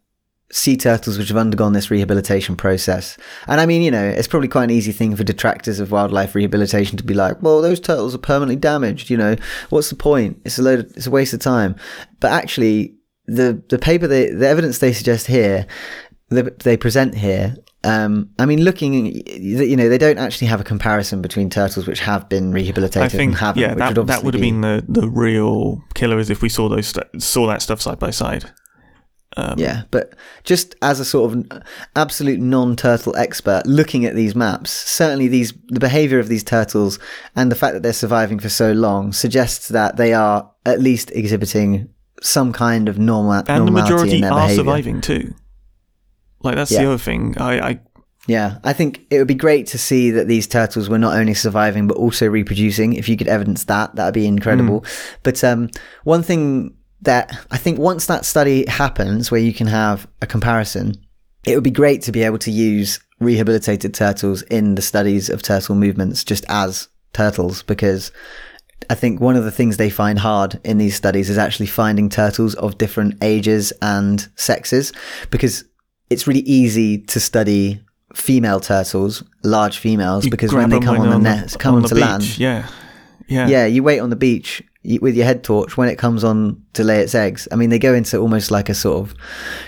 sea 0.50 0.78
turtles 0.78 1.18
which 1.18 1.28
have 1.28 1.36
undergone 1.36 1.74
this 1.74 1.90
rehabilitation 1.90 2.56
process, 2.56 3.16
and 3.46 3.60
I 3.60 3.66
mean, 3.66 3.82
you 3.82 3.90
know, 3.90 4.04
it's 4.04 4.28
probably 4.28 4.48
quite 4.48 4.64
an 4.64 4.70
easy 4.70 4.92
thing 4.92 5.14
for 5.14 5.24
detractors 5.24 5.78
of 5.78 5.92
wildlife 5.92 6.34
rehabilitation 6.34 6.96
to 6.96 7.04
be 7.04 7.14
like, 7.14 7.40
well, 7.42 7.60
those 7.60 7.80
turtles 7.80 8.14
are 8.14 8.18
permanently 8.18 8.56
damaged. 8.56 9.10
You 9.10 9.18
know, 9.18 9.36
what's 9.70 9.90
the 9.90 9.96
point? 9.96 10.40
It's 10.44 10.58
a 10.58 10.62
load. 10.62 10.80
Of, 10.80 10.96
it's 10.96 11.06
a 11.06 11.10
waste 11.10 11.34
of 11.34 11.40
time. 11.40 11.76
But 12.20 12.32
actually, 12.32 12.96
the 13.26 13.62
the 13.68 13.78
paper, 13.78 14.06
they, 14.06 14.30
the 14.30 14.48
evidence 14.48 14.78
they 14.78 14.92
suggest 14.92 15.26
here, 15.26 15.66
they 16.30 16.76
present 16.76 17.14
here. 17.14 17.56
Um, 17.84 18.30
I 18.38 18.46
mean, 18.46 18.62
looking, 18.62 19.06
you 19.26 19.76
know, 19.76 19.88
they 19.88 19.98
don't 19.98 20.18
actually 20.18 20.48
have 20.48 20.60
a 20.60 20.64
comparison 20.64 21.22
between 21.22 21.48
turtles 21.48 21.86
which 21.86 22.00
have 22.00 22.28
been 22.28 22.52
rehabilitated 22.52 23.02
I 23.02 23.08
think 23.08 23.30
and 23.32 23.38
haven't. 23.38 23.62
yeah, 23.62 23.68
which 23.70 23.78
that, 23.78 23.96
would 23.96 24.06
that 24.08 24.24
would 24.24 24.34
have 24.34 24.40
be- 24.40 24.50
been 24.50 24.62
the, 24.62 24.84
the 24.88 25.08
real 25.08 25.82
killer 25.94 26.18
is 26.18 26.28
if 26.28 26.42
we 26.42 26.48
saw 26.48 26.68
those 26.68 26.88
st- 26.88 27.22
saw 27.22 27.46
that 27.46 27.62
stuff 27.62 27.80
side 27.80 27.98
by 27.98 28.10
side. 28.10 28.50
Um, 29.36 29.54
Yeah, 29.58 29.82
but 29.92 30.14
just 30.42 30.74
as 30.82 30.98
a 30.98 31.04
sort 31.04 31.32
of 31.32 31.62
absolute 31.94 32.40
non-turtle 32.40 33.14
expert, 33.16 33.64
looking 33.66 34.04
at 34.04 34.16
these 34.16 34.34
maps, 34.34 34.70
certainly 34.72 35.28
these 35.28 35.52
the 35.68 35.78
behavior 35.78 36.18
of 36.18 36.28
these 36.28 36.42
turtles 36.42 36.98
and 37.36 37.52
the 37.52 37.54
fact 37.56 37.74
that 37.74 37.84
they're 37.84 37.92
surviving 37.92 38.40
for 38.40 38.48
so 38.48 38.72
long 38.72 39.12
suggests 39.12 39.68
that 39.68 39.96
they 39.96 40.12
are 40.14 40.50
at 40.66 40.80
least 40.80 41.12
exhibiting 41.12 41.88
some 42.20 42.52
kind 42.52 42.88
of 42.88 42.98
normal 42.98 43.44
and 43.46 43.68
the 43.68 43.70
majority 43.70 44.24
are 44.24 44.30
behavior. 44.30 44.56
surviving 44.56 45.00
too. 45.00 45.32
Like 46.42 46.56
that's 46.56 46.70
Yeah. 46.70 46.82
the 46.82 46.88
other 46.88 46.98
thing. 46.98 47.34
I, 47.38 47.60
I 47.60 47.80
Yeah, 48.26 48.58
I 48.62 48.72
think 48.72 49.06
it 49.10 49.18
would 49.18 49.28
be 49.28 49.34
great 49.34 49.66
to 49.68 49.78
see 49.78 50.10
that 50.12 50.28
these 50.28 50.46
turtles 50.46 50.88
were 50.88 50.98
not 50.98 51.16
only 51.16 51.34
surviving 51.34 51.86
but 51.88 51.96
also 51.96 52.26
reproducing. 52.28 52.92
If 52.92 53.08
you 53.08 53.16
could 53.16 53.28
evidence 53.28 53.64
that, 53.64 53.94
that'd 53.96 54.14
be 54.14 54.26
incredible. 54.26 54.84
But 55.22 55.42
um, 55.42 55.70
one 56.04 56.22
thing 56.22 56.74
that 57.02 57.46
I 57.50 57.56
think 57.56 57.78
once 57.78 58.06
that 58.06 58.24
study 58.24 58.66
happens, 58.66 59.30
where 59.30 59.40
you 59.40 59.54
can 59.54 59.66
have 59.68 60.06
a 60.20 60.26
comparison, 60.26 60.94
it 61.46 61.54
would 61.54 61.64
be 61.64 61.70
great 61.70 62.02
to 62.02 62.12
be 62.12 62.22
able 62.22 62.38
to 62.38 62.50
use 62.50 63.00
rehabilitated 63.20 63.94
turtles 63.94 64.42
in 64.42 64.74
the 64.74 64.82
studies 64.82 65.28
of 65.30 65.42
turtle 65.42 65.74
movements 65.74 66.22
just 66.24 66.44
as 66.48 66.88
turtles 67.12 67.62
because 67.64 68.12
I 68.90 68.94
think 68.94 69.20
one 69.20 69.36
of 69.36 69.44
the 69.44 69.50
things 69.50 69.76
they 69.76 69.90
find 69.90 70.18
hard 70.18 70.60
in 70.64 70.78
these 70.78 70.94
studies 70.94 71.28
is 71.30 71.38
actually 71.38 71.66
finding 71.66 72.08
turtles 72.08 72.54
of 72.56 72.78
different 72.78 73.16
ages 73.22 73.72
and 73.82 74.28
sexes 74.36 74.92
because 75.30 75.64
it's 76.10 76.26
really 76.26 76.40
easy 76.40 76.98
to 76.98 77.20
study 77.20 77.80
female 78.14 78.60
turtles, 78.60 79.22
large 79.44 79.78
females, 79.78 80.24
you 80.24 80.30
because 80.30 80.52
when 80.52 80.70
they 80.70 80.80
come 80.80 80.98
on 80.98 81.10
the 81.10 81.18
nest, 81.18 81.58
come 81.58 81.74
on 81.74 81.82
onto 81.82 81.94
the 81.94 82.00
land, 82.00 82.22
beach. 82.22 82.38
Yeah, 82.38 82.68
yeah, 83.26 83.48
yeah, 83.48 83.66
you 83.66 83.82
wait 83.82 84.00
on 84.00 84.10
the 84.10 84.16
beach 84.16 84.62
with 85.00 85.14
your 85.14 85.26
head 85.26 85.44
torch 85.44 85.76
when 85.76 85.88
it 85.88 85.98
comes 85.98 86.24
on 86.24 86.62
to 86.72 86.82
lay 86.82 87.00
its 87.00 87.14
eggs. 87.14 87.46
I 87.52 87.56
mean, 87.56 87.68
they 87.68 87.78
go 87.78 87.92
into 87.92 88.18
almost 88.18 88.50
like 88.50 88.68
a 88.68 88.74
sort 88.74 88.98
of 88.98 89.14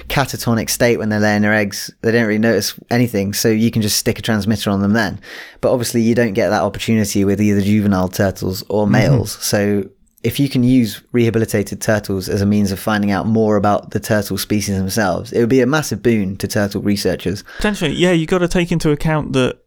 catatonic 0.09 0.71
state 0.71 0.97
when 0.97 1.11
they're 1.11 1.21
laying 1.21 1.43
their 1.43 1.53
eggs. 1.53 1.91
They 2.01 2.13
don't 2.13 2.27
really 2.27 2.39
notice 2.39 2.79
anything, 2.91 3.35
so 3.35 3.49
you 3.49 3.71
can 3.71 3.83
just 3.83 3.99
stick 3.99 4.19
a 4.19 4.23
transmitter 4.23 4.71
on 4.71 4.81
them 4.81 4.93
then. 4.93 5.21
But 5.61 5.73
obviously, 5.73 6.01
you 6.03 6.15
don't 6.15 6.33
get 6.33 6.49
that 6.51 6.63
opportunity 6.63 7.25
with 7.25 7.41
either 7.41 7.61
juvenile 7.61 8.09
turtles 8.09 8.63
or 8.69 8.85
mm-hmm. 8.85 8.93
males. 8.93 9.33
So 9.33 9.85
if 10.23 10.39
you 10.39 10.49
can 10.49 10.63
use 10.63 11.03
rehabilitated 11.13 11.81
turtles 11.81 12.29
as 12.29 12.43
a 12.43 12.47
means 12.47 12.73
of 12.73 12.79
finding 12.79 13.11
out 13.11 13.27
more 13.27 13.57
about 13.57 13.93
the 13.93 14.01
turtle 14.01 14.37
species 14.37 14.77
themselves, 14.77 15.33
it 15.33 15.41
would 15.41 15.49
be 15.49 15.61
a 15.61 15.67
massive 15.67 16.03
boon 16.03 16.37
to 16.37 16.47
turtle 16.47 16.83
researchers. 16.83 17.43
Potentially, 17.57 17.93
yeah. 17.93 18.13
you've 18.13 18.29
got 18.29 18.39
to 18.39 18.49
take 18.49 18.71
into 18.71 18.91
account 18.91 19.33
that 19.33 19.59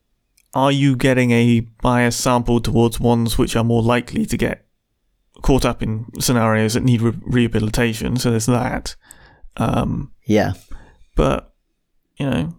are 0.53 0.71
you 0.71 0.95
getting 0.95 1.31
a 1.31 1.61
bias 1.81 2.15
sample 2.15 2.59
towards 2.59 2.99
ones 2.99 3.37
which 3.37 3.55
are 3.55 3.63
more 3.63 3.81
likely 3.81 4.25
to 4.27 4.37
get 4.37 4.65
caught 5.41 5.65
up 5.65 5.81
in 5.81 6.05
scenarios 6.19 6.75
that 6.75 6.83
need 6.83 7.01
re- 7.01 7.13
rehabilitation? 7.23 8.17
So 8.17 8.29
there's 8.29 8.45
that. 8.45 8.95
Um, 9.57 10.11
Yeah. 10.25 10.53
But, 11.15 11.51
you 12.17 12.29
know, 12.29 12.55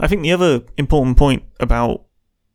I 0.00 0.08
think 0.08 0.22
the 0.22 0.32
other 0.32 0.62
important 0.76 1.16
point 1.16 1.44
about 1.60 2.06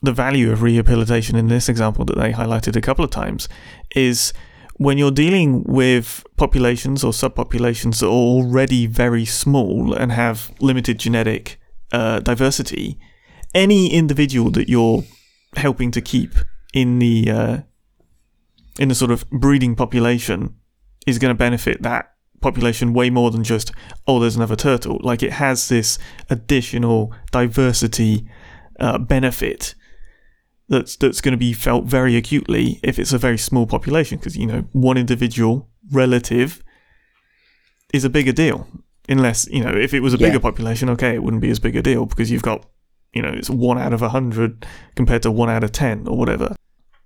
the 0.01 0.11
value 0.11 0.51
of 0.51 0.61
rehabilitation 0.61 1.37
in 1.37 1.47
this 1.47 1.69
example 1.69 2.05
that 2.05 2.17
they 2.17 2.33
highlighted 2.33 2.75
a 2.75 2.81
couple 2.81 3.05
of 3.05 3.11
times 3.11 3.47
is 3.95 4.33
when 4.77 4.97
you're 4.97 5.11
dealing 5.11 5.63
with 5.63 6.23
populations 6.35 7.03
or 7.03 7.11
subpopulations 7.11 7.99
that 7.99 8.07
are 8.07 8.09
already 8.09 8.87
very 8.87 9.25
small 9.25 9.93
and 9.93 10.11
have 10.11 10.51
limited 10.59 10.99
genetic 10.99 11.59
uh, 11.93 12.19
diversity, 12.19 12.99
any 13.53 13.91
individual 13.93 14.51
that 14.51 14.67
you're 14.67 15.03
helping 15.55 15.91
to 15.91 16.01
keep 16.01 16.33
in 16.73 16.99
the 16.99 17.31
uh, 17.31 17.57
in 18.77 18.89
the 18.89 18.95
sort 18.95 19.11
of 19.11 19.29
breeding 19.29 19.75
population 19.75 20.55
is 21.07 21.19
going 21.19 21.33
to 21.33 21.37
benefit 21.37 21.81
that 21.81 22.11
population 22.41 22.93
way 22.93 23.09
more 23.09 23.31
than 23.31 23.43
just 23.43 23.71
oh 24.07 24.19
there's 24.19 24.35
another 24.35 24.57
turtle. 24.57 24.99
Like 25.01 25.23
it 25.23 25.33
has 25.33 25.69
this 25.69 25.97
additional 26.29 27.13
diversity 27.31 28.27
uh, 28.81 28.97
benefit 28.97 29.73
that's 30.69 30.95
that's 30.95 31.21
going 31.21 31.31
to 31.33 31.37
be 31.37 31.53
felt 31.53 31.85
very 31.85 32.15
acutely 32.15 32.79
if 32.83 32.97
it's 32.99 33.13
a 33.13 33.17
very 33.17 33.37
small 33.37 33.67
population 33.67 34.17
because 34.17 34.35
you 34.37 34.47
know 34.47 34.61
one 34.71 34.97
individual 34.97 35.69
relative 35.91 36.63
is 37.93 38.03
a 38.03 38.09
bigger 38.09 38.31
deal 38.31 38.67
unless 39.07 39.47
you 39.49 39.63
know 39.63 39.71
if 39.71 39.93
it 39.93 39.99
was 39.99 40.13
a 40.13 40.17
Yeah. 40.17 40.27
bigger 40.27 40.39
population 40.39 40.89
okay 40.89 41.13
it 41.13 41.23
wouldn't 41.23 41.41
be 41.41 41.49
as 41.51 41.59
big 41.59 41.75
a 41.75 41.81
deal 41.81 42.05
because 42.05 42.31
you've 42.31 42.41
got 42.41 42.65
you 43.13 43.21
know 43.21 43.29
it's 43.29 43.49
one 43.49 43.77
out 43.77 43.93
of 43.93 44.01
a 44.01 44.09
hundred 44.09 44.65
compared 44.95 45.21
to 45.23 45.31
one 45.31 45.49
out 45.49 45.63
of 45.63 45.71
ten 45.71 46.07
or 46.07 46.17
whatever 46.17 46.55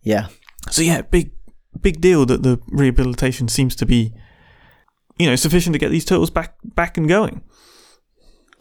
Yeah. 0.03 0.27
so 0.71 0.81
yeah 0.81 1.01
big 1.01 1.31
big 1.81 1.99
deal 2.01 2.25
that 2.25 2.43
the 2.43 2.59
rehabilitation 2.69 3.47
seems 3.49 3.75
to 3.75 3.85
be 3.85 4.13
you 5.17 5.27
know 5.27 5.35
sufficient 5.35 5.73
to 5.73 5.79
get 5.79 5.89
these 5.91 6.05
turtles 6.05 6.29
back 6.29 6.55
back 6.63 6.97
and 6.97 7.07
going 7.09 7.41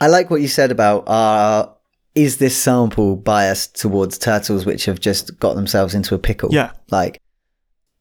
I 0.00 0.06
like 0.08 0.30
what 0.30 0.40
you 0.40 0.46
said 0.48 0.70
about 0.70 1.08
uh, 1.08 1.70
is 2.18 2.38
this 2.38 2.56
sample 2.56 3.16
biased 3.16 3.74
towards 3.76 4.18
turtles 4.18 4.66
which 4.66 4.84
have 4.86 4.98
just 5.00 5.38
got 5.38 5.54
themselves 5.54 5.94
into 5.94 6.14
a 6.14 6.18
pickle? 6.18 6.48
yeah 6.52 6.72
Like, 6.90 7.20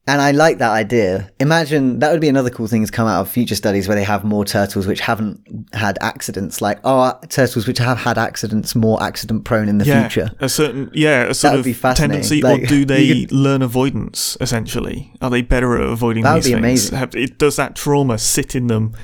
and 0.06 0.22
I 0.22 0.30
like 0.30 0.56
that 0.58 0.70
idea. 0.70 1.30
Imagine 1.38 1.98
that 1.98 2.10
would 2.12 2.20
be 2.22 2.30
another 2.30 2.48
cool 2.48 2.66
thing 2.66 2.84
to 2.86 2.90
come 2.90 3.06
out 3.06 3.20
of 3.20 3.28
future 3.30 3.54
studies 3.54 3.86
where 3.88 3.94
they 3.94 4.04
have 4.04 4.24
more 4.24 4.42
turtles 4.42 4.86
which 4.86 5.00
haven't 5.00 5.38
had 5.74 5.98
accidents. 6.00 6.62
Like, 6.62 6.78
oh, 6.82 7.12
turtles 7.28 7.66
which 7.66 7.76
have 7.76 7.98
had 7.98 8.16
accidents 8.16 8.74
more 8.74 9.02
accident 9.02 9.44
prone 9.44 9.68
in 9.68 9.76
the 9.76 9.84
yeah, 9.84 10.08
future. 10.08 10.30
A 10.40 10.48
certain 10.48 10.90
yeah, 10.94 11.24
a 11.24 11.34
sort 11.34 11.58
of 11.66 11.66
tendency, 11.94 12.40
Like, 12.40 12.62
or 12.62 12.66
do 12.66 12.84
they 12.86 13.26
could- 13.26 13.32
learn 13.32 13.60
avoidance? 13.60 14.38
Essentially, 14.40 15.12
are 15.20 15.28
they 15.28 15.42
better 15.42 15.76
at 15.76 15.86
avoiding 15.90 16.22
That 16.24 16.34
would 16.36 16.44
be 16.44 16.52
things? 16.52 16.58
amazing. 16.58 16.98
Have, 16.98 17.14
it, 17.14 17.36
does 17.38 17.56
that 17.56 17.76
trauma 17.76 18.16
sit 18.16 18.54
in 18.54 18.68
them, 18.68 18.94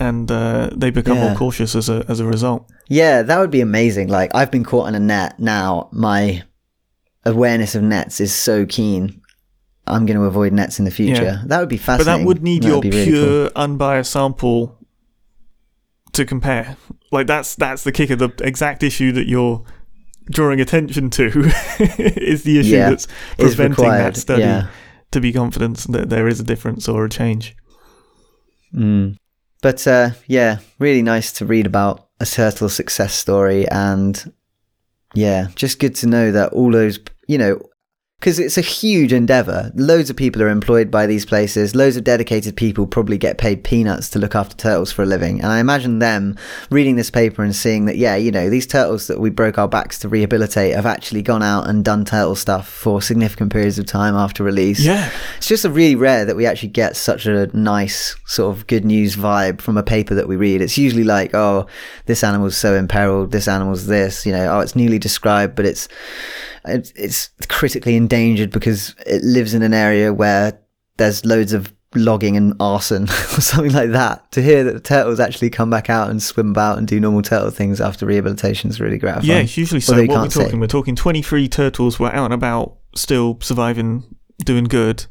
and 0.00 0.30
uh, 0.30 0.70
they 0.74 0.90
become 0.90 1.18
more 1.18 1.34
cautious 1.36 1.74
as 1.74 1.90
a 1.90 2.06
as 2.08 2.20
a 2.20 2.24
result? 2.26 2.70
Yeah, 2.88 3.22
that 3.22 3.38
would 3.38 3.50
be 3.50 3.60
amazing. 3.60 4.08
Like, 4.08 4.34
I've 4.34 4.50
been 4.50 4.64
caught 4.64 4.88
in 4.88 4.94
a 4.94 5.00
net. 5.00 5.38
Now 5.38 5.88
my 5.92 6.42
awareness 7.24 7.74
of 7.74 7.82
nets 7.82 8.20
is 8.20 8.34
so 8.34 8.64
keen. 8.66 9.20
I'm 9.86 10.04
going 10.06 10.18
to 10.18 10.24
avoid 10.24 10.52
nets 10.52 10.78
in 10.78 10.84
the 10.84 10.90
future. 10.90 11.22
Yeah. 11.22 11.42
That 11.46 11.60
would 11.60 11.68
be 11.68 11.76
fascinating. 11.78 12.04
But 12.12 12.18
that 12.18 12.26
would 12.26 12.42
need 12.42 12.62
That 12.62 12.68
your 12.68 12.80
be 12.80 12.90
really 12.90 13.04
pure, 13.06 13.48
cool. 13.48 13.50
unbiased 13.56 14.10
sample 14.12 14.78
to 16.12 16.24
compare. 16.24 16.76
Like 17.12 17.26
that's 17.26 17.54
that's 17.54 17.84
the 17.84 17.92
kicker. 17.92 18.16
The 18.16 18.30
exact 18.42 18.82
issue 18.82 19.12
that 19.12 19.28
you're 19.28 19.64
drawing 20.30 20.60
attention 20.60 21.08
to 21.10 21.24
is 21.78 22.42
the 22.42 22.58
issue 22.60 22.76
Yeah, 22.76 22.90
that's 22.90 23.06
preventing 23.38 23.84
that 23.88 24.16
study 24.16 24.42
Yeah. 24.42 24.66
to 25.12 25.20
be 25.20 25.32
confident 25.32 25.78
that 25.90 26.10
there 26.10 26.28
is 26.28 26.38
a 26.40 26.44
difference 26.44 26.86
or 26.88 27.04
a 27.06 27.08
change. 27.08 27.56
Mm. 28.74 29.16
But 29.62 29.86
uh, 29.86 30.10
yeah, 30.26 30.58
really 30.78 31.00
nice 31.02 31.32
to 31.34 31.46
read 31.46 31.66
about 31.66 32.07
a 32.20 32.26
turtle 32.26 32.68
success 32.68 33.14
story, 33.14 33.68
and 33.68 34.32
yeah, 35.14 35.48
just 35.54 35.78
good 35.78 35.94
to 35.96 36.06
know 36.06 36.32
that 36.32 36.52
all 36.52 36.70
those, 36.70 36.98
you 37.26 37.38
know, 37.38 37.60
because 38.20 38.40
it's 38.40 38.58
a 38.58 38.62
huge 38.62 39.12
endeavor. 39.12 39.70
Loads 39.76 40.10
of 40.10 40.16
people 40.16 40.42
are 40.42 40.48
employed 40.48 40.90
by 40.90 41.06
these 41.06 41.24
places. 41.24 41.76
Loads 41.76 41.96
of 41.96 42.02
dedicated 42.02 42.56
people 42.56 42.84
probably 42.84 43.16
get 43.16 43.38
paid 43.38 43.62
peanuts 43.62 44.10
to 44.10 44.18
look 44.18 44.34
after 44.34 44.56
turtles 44.56 44.90
for 44.90 45.04
a 45.04 45.06
living. 45.06 45.38
And 45.38 45.46
I 45.52 45.60
imagine 45.60 46.00
them 46.00 46.36
reading 46.68 46.96
this 46.96 47.12
paper 47.12 47.44
and 47.44 47.54
seeing 47.54 47.84
that, 47.84 47.96
yeah, 47.96 48.16
you 48.16 48.32
know, 48.32 48.50
these 48.50 48.66
turtles 48.66 49.06
that 49.06 49.20
we 49.20 49.30
broke 49.30 49.56
our 49.56 49.68
backs 49.68 50.00
to 50.00 50.08
rehabilitate 50.08 50.74
have 50.74 50.84
actually 50.84 51.22
gone 51.22 51.44
out 51.44 51.68
and 51.68 51.84
done 51.84 52.04
turtle 52.04 52.34
stuff 52.34 52.68
for 52.68 53.00
significant 53.00 53.52
periods 53.52 53.78
of 53.78 53.86
time 53.86 54.16
after 54.16 54.42
release 54.42 54.84
Yeah, 54.84 55.12
it's 55.36 55.46
just 55.46 55.64
a 55.64 55.70
really 55.70 55.94
rare 55.94 56.24
that 56.24 56.34
we 56.34 56.44
actually 56.44 56.70
get 56.70 56.96
such 56.96 57.24
a 57.26 57.46
nice 57.56 58.16
sort 58.26 58.56
of 58.56 58.66
good 58.66 58.84
news 58.84 59.14
vibe 59.14 59.60
from 59.60 59.76
a 59.76 59.82
paper 59.84 60.16
that 60.16 60.26
we 60.26 60.34
read. 60.34 60.60
It's 60.60 60.76
usually 60.76 61.04
like, 61.04 61.36
oh, 61.36 61.68
this 62.06 62.24
animal's 62.24 62.56
so 62.56 62.74
imperiled, 62.74 63.30
this 63.30 63.46
animal's 63.46 63.86
this, 63.86 64.26
you 64.26 64.32
know, 64.32 64.56
oh, 64.56 64.58
it's 64.58 64.74
newly 64.74 64.98
described, 64.98 65.54
but 65.54 65.66
it's 65.66 65.88
it's, 66.68 66.92
it's 66.96 67.30
critically 67.48 67.96
endangered 67.96 68.50
because 68.50 68.94
it 69.06 69.22
lives 69.22 69.54
in 69.54 69.62
an 69.62 69.74
area 69.74 70.12
where 70.12 70.60
there's 70.96 71.24
loads 71.24 71.52
of 71.52 71.72
logging 71.94 72.36
and 72.36 72.54
arson 72.60 73.04
or 73.08 73.40
something 73.40 73.72
like 73.72 73.90
that. 73.90 74.30
To 74.32 74.42
hear 74.42 74.64
that 74.64 74.72
the 74.72 74.80
turtles 74.80 75.20
actually 75.20 75.50
come 75.50 75.70
back 75.70 75.88
out 75.88 76.10
and 76.10 76.22
swim 76.22 76.50
about 76.50 76.78
and 76.78 76.86
do 76.86 77.00
normal 77.00 77.22
turtle 77.22 77.50
things 77.50 77.80
after 77.80 78.06
rehabilitation 78.06 78.70
is 78.70 78.80
really 78.80 78.98
gratifying. 78.98 79.28
yeah, 79.28 79.42
hugely 79.42 79.80
so. 79.80 79.94
What 79.94 80.08
we're 80.08 80.30
say. 80.30 80.44
talking, 80.44 80.60
we're 80.60 80.66
talking 80.66 80.96
23 80.96 81.48
turtles 81.48 81.98
were 81.98 82.12
out 82.14 82.26
and 82.26 82.34
about, 82.34 82.76
still 82.94 83.38
surviving, 83.40 84.04
doing 84.44 84.64
good. 84.64 85.06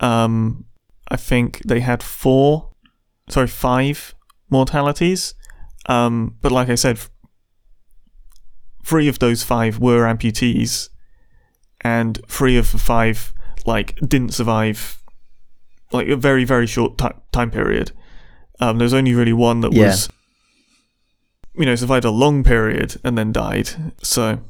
Um, 0.00 0.64
I 1.08 1.16
think 1.16 1.60
they 1.64 1.80
had 1.80 2.02
four, 2.02 2.70
sorry, 3.28 3.46
five 3.46 4.14
mortalities. 4.50 5.34
Um, 5.86 6.36
but 6.40 6.52
like 6.52 6.68
I 6.68 6.74
said, 6.74 7.00
three 8.82 9.08
of 9.08 9.18
those 9.18 9.42
five 9.42 9.78
were 9.78 10.04
amputees, 10.04 10.88
and 11.80 12.20
three 12.28 12.56
of 12.56 12.72
the 12.72 12.78
five 12.78 13.32
like 13.66 13.96
didn't 14.00 14.34
survive, 14.34 14.98
like 15.92 16.08
a 16.08 16.16
very 16.16 16.44
very 16.44 16.66
short 16.66 16.98
ti 16.98 17.08
time 17.32 17.50
period. 17.50 17.92
Um, 18.60 18.78
there's 18.78 18.94
only 18.94 19.14
really 19.14 19.32
one 19.32 19.60
that 19.62 19.72
Yeah. 19.72 19.86
was, 19.86 20.08
you 21.54 21.66
know, 21.66 21.74
survived 21.74 22.04
a 22.04 22.10
long 22.10 22.44
period 22.44 22.96
and 23.04 23.16
then 23.18 23.32
died. 23.32 23.70
So 24.02 24.40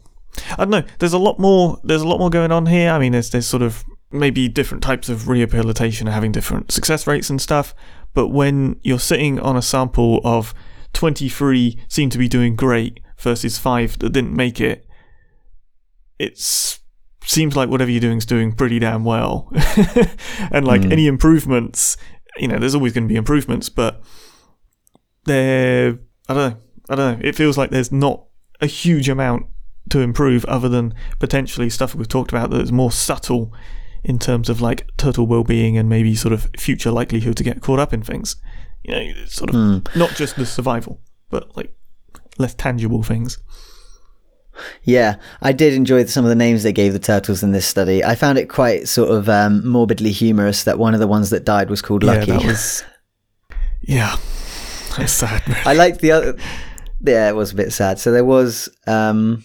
I 0.53 0.57
don't 0.57 0.71
know. 0.71 0.83
There's 0.99 1.13
a 1.13 1.19
lot 1.19 1.39
more. 1.39 1.79
There's 1.85 2.03
a 2.03 2.09
lot 2.09 2.19
more 2.19 2.31
going 2.31 2.53
on 2.53 2.67
here. 2.67 2.91
I 2.91 2.99
mean, 2.99 3.13
there's 3.13 3.31
there's 3.31 3.47
sort 3.47 3.63
of 3.63 3.85
maybe 4.11 4.49
different 4.49 4.83
types 4.83 5.09
of 5.09 5.29
rehabilitation 5.29 6.07
are 6.09 6.13
having 6.13 6.33
different 6.33 6.71
success 6.71 7.07
rates 7.07 7.31
and 7.31 7.41
stuff. 7.41 7.75
But 8.15 8.29
when 8.29 8.77
you're 8.83 8.99
sitting 8.99 9.41
on 9.41 9.57
a 9.57 9.63
sample 9.63 10.21
of 10.23 10.53
23 10.93 11.79
seem 11.89 12.11
to 12.11 12.19
be 12.19 12.29
doing 12.29 12.55
great 12.55 13.01
versus 13.23 13.59
five 13.59 13.99
that 14.01 14.11
didn't 14.11 14.35
make 14.35 14.61
it, 14.61 14.87
it's 16.19 16.81
seems 17.25 17.55
like 17.57 17.69
whatever 17.69 17.91
you're 17.91 18.01
doing 18.01 18.19
is 18.19 18.27
doing 18.27 18.53
pretty 18.53 18.79
damn 18.81 19.05
well. 19.05 19.49
and 20.51 20.67
like 20.67 20.83
Mm. 20.83 20.93
any 20.93 21.07
improvements, 21.07 21.97
you 22.37 22.49
know, 22.49 22.59
there's 22.59 22.75
always 22.75 22.93
going 22.93 23.05
to 23.05 23.13
be 23.13 23.17
improvements, 23.17 23.69
but 23.69 24.03
they're 25.25 25.99
I 26.29 26.35
don't 26.35 26.51
know. 26.53 26.57
I 26.89 26.95
don't 26.95 27.21
know. 27.21 27.29
It 27.29 27.37
feels 27.37 27.57
like 27.57 27.71
there's 27.71 27.93
not 27.93 28.25
a 28.61 28.67
huge 28.67 29.09
amount 29.09 29.47
to 29.91 30.01
improve 30.01 30.45
other 30.47 30.69
than 30.69 30.95
potentially 31.19 31.69
stuff 31.71 31.95
we've 31.95 32.09
talked 32.09 32.31
about 32.33 32.51
that's 32.51 32.71
more 32.71 32.91
subtle 32.93 33.53
in 34.05 34.19
terms 34.19 34.49
of 34.49 34.61
like 34.61 34.87
turtle 34.97 35.27
well-being 35.27 35.77
and 35.79 35.89
maybe 35.89 36.15
sort 36.15 36.33
of 36.33 36.49
future 36.59 36.91
likelihood 36.91 37.37
to 37.37 37.45
get 37.45 37.61
caught 37.61 37.79
up 37.79 37.93
in 37.93 38.03
things. 38.03 38.37
You 38.83 38.95
know, 38.95 39.25
sort 39.27 39.51
of 39.51 39.57
Hmm. 39.57 39.99
not 39.99 40.11
just 40.17 40.37
the 40.37 40.45
survival, 40.47 41.01
but 41.31 41.57
like 41.57 41.75
less 42.39 42.55
tangible 42.55 43.03
things. 43.03 43.39
Yeah, 44.85 45.17
I 45.41 45.53
did 45.53 45.73
enjoy 45.73 46.05
some 46.05 46.25
of 46.25 46.29
the 46.29 46.35
names 46.35 46.63
they 46.63 46.73
gave 46.73 46.93
the 46.93 46.99
turtles 46.99 47.43
in 47.43 47.53
this 47.53 47.67
study. 47.67 48.05
I 48.05 48.15
found 48.15 48.39
it 48.39 48.49
quite 48.49 48.87
sort 48.87 49.11
of 49.11 49.29
um, 49.29 49.67
morbidly 49.67 50.11
humorous 50.13 50.65
that 50.65 50.79
one 50.79 50.93
of 50.95 51.01
the 51.01 51.07
ones 51.07 51.31
that 51.31 51.45
died 51.45 51.71
was 51.71 51.81
called 51.81 52.03
Lucky. 52.03 52.27
Yeah, 52.33 52.39
that 52.39 52.47
was. 52.47 52.85
Yeah, 53.85 54.17
that's 54.97 55.11
sad. 55.13 55.43
really. 55.49 55.61
I 55.67 55.73
liked 55.73 56.01
the 56.03 56.13
other. 56.13 56.37
Yeah, 57.01 57.29
it 57.29 57.35
was 57.35 57.51
a 57.51 57.57
bit 57.57 57.73
sad. 57.73 57.99
So 57.99 58.13
there 58.13 58.25
was 58.25 58.69
um, 58.87 59.43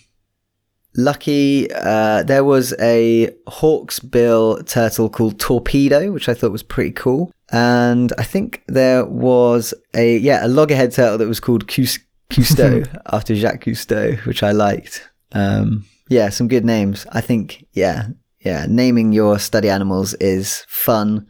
Lucky. 0.96 1.72
Uh, 1.74 2.22
there 2.22 2.44
was 2.44 2.72
a 2.80 3.32
hawksbill 3.48 4.64
turtle 4.68 5.10
called 5.10 5.40
Torpedo, 5.40 6.12
which 6.12 6.30
I 6.30 6.36
thought 6.36 6.52
was 6.52 6.62
pretty 6.62 6.92
cool. 6.92 7.32
And 7.52 8.14
I 8.20 8.24
think 8.24 8.62
there 8.68 9.06
was 9.06 9.74
a 9.96 10.18
yeah 10.18 10.46
a 10.46 10.50
loggerhead 10.50 10.92
turtle 10.92 11.18
that 11.18 11.28
was 11.28 11.40
called 11.40 11.68
Cus- 11.68 11.98
Cousteau 12.30 12.86
after 13.12 13.36
Jacques 13.36 13.64
Cousteau, 13.64 14.18
which 14.26 14.44
I 14.44 14.52
liked. 14.52 15.10
Um, 15.32 15.86
yeah, 16.10 16.30
some 16.30 16.48
good 16.48 16.66
names. 16.66 17.06
I 17.12 17.22
think 17.22 17.66
yeah 17.74 18.08
yeah 18.40 18.66
naming 18.70 19.14
your 19.14 19.40
study 19.40 19.70
animals 19.70 20.14
is 20.16 20.66
fun, 20.68 21.28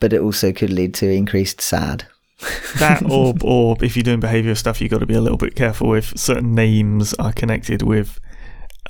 but 0.00 0.12
it 0.12 0.20
also 0.20 0.52
could 0.52 0.70
lead 0.70 0.94
to 0.94 1.10
increased 1.10 1.60
sad. 1.60 2.06
that 2.78 3.02
or 3.10 3.34
or 3.42 3.76
if 3.80 3.96
you're 3.96 4.02
doing 4.02 4.20
behavior 4.20 4.54
stuff 4.54 4.78
you've 4.78 4.90
got 4.90 4.98
to 4.98 5.06
be 5.06 5.14
a 5.14 5.22
little 5.22 5.38
bit 5.38 5.54
careful 5.54 5.94
if 5.94 6.12
certain 6.18 6.54
names 6.54 7.14
are 7.14 7.32
connected 7.32 7.80
with 7.80 8.20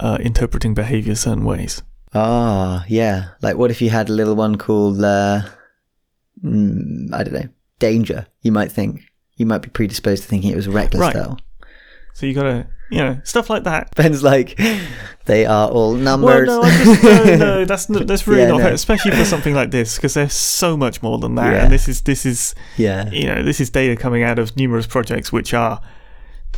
uh, 0.00 0.18
interpreting 0.20 0.74
behavior 0.74 1.14
certain 1.14 1.44
ways 1.44 1.80
Ah, 2.18 2.84
yeah. 2.88 3.30
Like, 3.42 3.56
what 3.56 3.70
if 3.70 3.82
you 3.82 3.90
had 3.90 4.08
a 4.08 4.12
little 4.12 4.34
one 4.36 4.56
called, 4.56 5.02
uh, 5.04 5.42
mm, 6.42 7.12
I 7.12 7.22
don't 7.22 7.34
know, 7.34 7.48
Danger? 7.78 8.26
You 8.40 8.52
might 8.52 8.72
think, 8.72 9.02
you 9.36 9.46
might 9.46 9.62
be 9.62 9.68
predisposed 9.68 10.22
to 10.22 10.28
thinking 10.28 10.50
it 10.52 10.56
was 10.56 10.66
a 10.66 10.70
reckless 10.70 11.00
Right. 11.00 11.12
turtle. 11.14 11.38
so 12.14 12.26
you 12.26 12.34
got 12.34 12.44
to 12.44 12.66
you 12.90 12.98
know 12.98 13.20
stuff 13.24 13.50
like 13.50 13.64
that 13.64 13.92
Ben's 13.96 14.22
like, 14.22 14.58
they 15.24 15.44
are 15.44 15.68
all 15.68 15.94
numbers. 15.94 16.46
well 16.48 16.62
no, 16.62 16.68
I 16.68 16.84
just, 16.84 17.02
no 17.02 17.36
no 17.36 17.64
that's 17.70 17.86
that's 17.86 18.26
really 18.28 18.42
Yeah, 18.42 18.48
not 18.48 18.58
no. 18.58 18.64
fair, 18.64 18.72
especially 18.74 19.10
for 19.10 19.24
something 19.24 19.54
like 19.54 19.70
this 19.72 19.96
because 19.96 20.14
there's 20.14 20.32
so 20.32 20.76
much 20.76 21.02
more 21.02 21.18
than 21.18 21.34
that 21.34 21.52
Yeah. 21.52 21.64
and 21.64 21.72
this 21.72 21.88
is 21.88 22.02
this 22.02 22.24
is 22.24 22.54
yeah. 22.76 23.10
you 23.10 23.26
know 23.26 23.42
this 23.42 23.60
is 23.60 23.70
data 23.70 23.96
coming 24.00 24.22
out 24.22 24.38
of 24.38 24.56
numerous 24.56 24.86
projects 24.86 25.32
which 25.32 25.52
are 25.52 25.80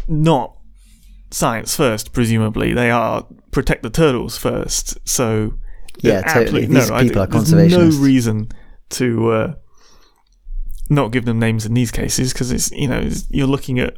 not 0.06 0.54
science 1.30 1.74
first 1.76 2.12
presumably 2.12 2.72
they 2.72 2.90
are 2.90 3.26
protect 3.50 3.82
the 3.82 3.90
turtles 3.90 4.36
first 4.36 4.96
so 5.08 5.54
Yeah, 6.02 6.22
totally. 6.22 6.66
These 6.66 6.90
I- 6.90 7.02
people 7.04 7.22
are 7.22 7.26
there's 7.26 7.52
conservationists. 7.52 7.98
no 7.98 8.04
reason 8.04 8.48
to 8.90 9.30
uh, 9.32 9.54
not 10.88 11.12
give 11.12 11.24
them 11.24 11.38
names 11.38 11.66
in 11.66 11.74
these 11.74 11.90
cases 11.90 12.32
because 12.32 12.50
it's 12.52 12.70
you 12.72 12.88
know 12.88 12.98
it's- 12.98 13.26
you're 13.30 13.46
looking 13.46 13.78
at 13.78 13.96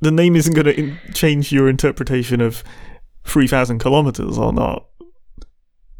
the 0.00 0.10
name 0.10 0.34
isn't 0.36 0.54
going 0.54 0.66
to 0.66 0.76
in- 0.78 0.98
change 1.14 1.52
your 1.52 1.68
interpretation 1.68 2.40
of 2.40 2.64
three 3.24 3.46
thousand 3.46 3.78
kilometers 3.78 4.36
or 4.38 4.52
not. 4.52 4.86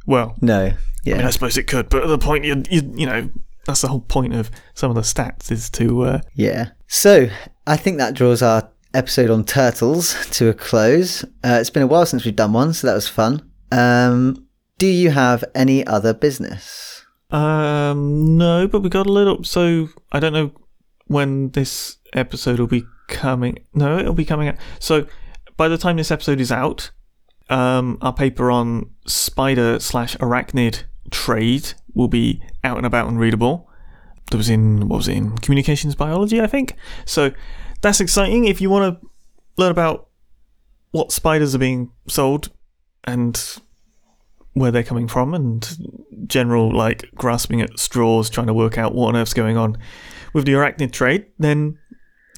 Well, 0.07 0.37
No. 0.41 0.61
I 0.61 0.65
mean, 0.65 0.77
Yeah. 1.05 1.27
I 1.27 1.31
suppose 1.31 1.57
it 1.57 1.67
could, 1.69 1.89
but 1.89 2.03
at 2.03 2.09
the 2.09 2.19
point, 2.19 2.45
you, 2.45 2.63
you, 2.71 2.93
you 2.97 3.07
know, 3.07 3.31
that's 3.67 3.83
the 3.83 3.89
whole 3.89 4.01
point 4.01 4.35
of 4.35 4.51
some 4.75 4.91
of 4.91 4.97
the 4.97 5.03
stats 5.03 5.51
is 5.53 5.71
to. 5.71 6.03
Uh, 6.03 6.21
Yeah. 6.35 6.71
So 6.89 7.29
I 7.67 7.77
think 7.77 7.99
that 7.99 8.15
draws 8.15 8.43
our 8.43 8.69
episode 8.95 9.31
on 9.31 9.45
turtles 9.45 10.15
to 10.33 10.49
a 10.49 10.55
close. 10.55 11.23
Uh, 11.45 11.59
it's 11.61 11.71
been 11.71 11.83
a 11.85 11.87
while 11.87 12.05
since 12.07 12.25
we've 12.25 12.35
done 12.37 12.53
one, 12.53 12.73
so 12.75 12.87
that 12.89 12.95
was 12.95 13.09
fun. 13.09 13.49
Um, 13.71 14.47
do 14.79 14.87
you 14.87 15.11
have 15.11 15.45
any 15.55 15.87
other 15.87 16.13
business? 16.13 17.02
Um, 17.33 18.37
no, 18.37 18.69
but 18.69 18.81
we 18.81 18.89
got 18.89 19.07
a 19.07 19.13
little. 19.13 19.43
So 19.43 19.89
I 20.13 20.21
don't 20.21 20.33
know 20.33 20.53
when 21.07 21.51
this 21.51 21.97
episode 22.13 22.61
will 22.61 22.67
be 22.67 22.85
coming. 23.09 23.59
No, 23.75 23.99
it'll 23.99 24.15
be 24.15 24.25
coming 24.25 24.49
out. 24.49 24.57
So 24.79 25.07
by 25.57 25.69
the 25.69 25.79
time 25.79 25.97
this 25.97 26.11
episode 26.11 26.41
is 26.41 26.53
out, 26.53 26.91
um, 27.49 27.99
our 28.01 28.13
paper 28.13 28.51
on 28.51 28.91
spider 29.07 29.81
slash 29.81 30.17
arachnid 30.19 30.85
trade 31.11 31.73
will 31.95 32.09
be 32.09 32.43
out 32.63 32.77
and 32.77 32.87
about 32.87 33.09
and 33.09 33.19
readable. 33.19 33.69
That 34.31 34.37
was 34.37 34.49
in 34.49 34.89
what 34.89 34.99
was 34.99 35.09
it 35.09 35.17
in 35.17 35.37
communications 35.39 35.95
biology, 35.95 36.41
I 36.41 36.47
think. 36.47 36.75
So 37.05 37.33
that's 37.81 38.01
exciting. 38.01 38.47
If 38.47 38.61
you 38.61 38.71
want 38.71 39.01
to 39.01 39.09
learn 39.57 39.71
about 39.71 40.09
what 40.91 41.13
spiders 41.13 41.55
are 41.55 41.59
being 41.59 41.91
sold 42.09 42.51
and 43.05 43.59
where 44.53 44.71
they're 44.71 44.83
coming 44.83 45.09
from 45.09 45.35
and 45.35 46.02
general 46.27 46.75
like 46.75 47.11
grasping 47.15 47.61
at 47.61 47.79
straws 47.79 48.31
trying 48.31 48.47
to 48.47 48.55
work 48.55 48.79
out 48.79 48.95
what 48.95 49.09
on 49.09 49.17
earth's 49.17 49.35
going 49.35 49.57
on 49.57 49.77
with 50.33 50.45
the 50.45 50.53
arachnid 50.53 50.93
trade 50.93 51.27
then 51.39 51.79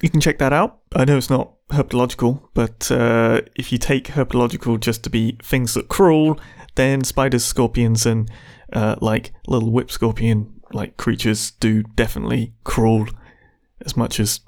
you 0.01 0.09
can 0.09 0.19
check 0.19 0.37
that 0.37 0.53
out 0.53 0.79
i 0.95 1.05
know 1.05 1.17
it's 1.17 1.29
not 1.29 1.53
herpetological 1.69 2.47
but 2.53 2.91
uh, 2.91 3.41
if 3.55 3.71
you 3.71 3.77
take 3.77 4.05
herpetological 4.05 4.79
just 4.79 5.03
to 5.03 5.09
be 5.09 5.37
things 5.41 5.73
that 5.73 5.87
crawl 5.87 6.39
then 6.75 7.03
spiders 7.03 7.43
scorpions 7.43 8.05
and 8.05 8.29
uh, 8.73 8.95
like 9.01 9.31
little 9.47 9.71
whip 9.71 9.89
scorpion 9.89 10.61
like 10.73 10.97
creatures 10.97 11.51
do 11.51 11.81
definitely 11.81 12.53
crawl 12.63 13.07
as 13.83 13.97
much 13.97 14.19
as 14.19 14.41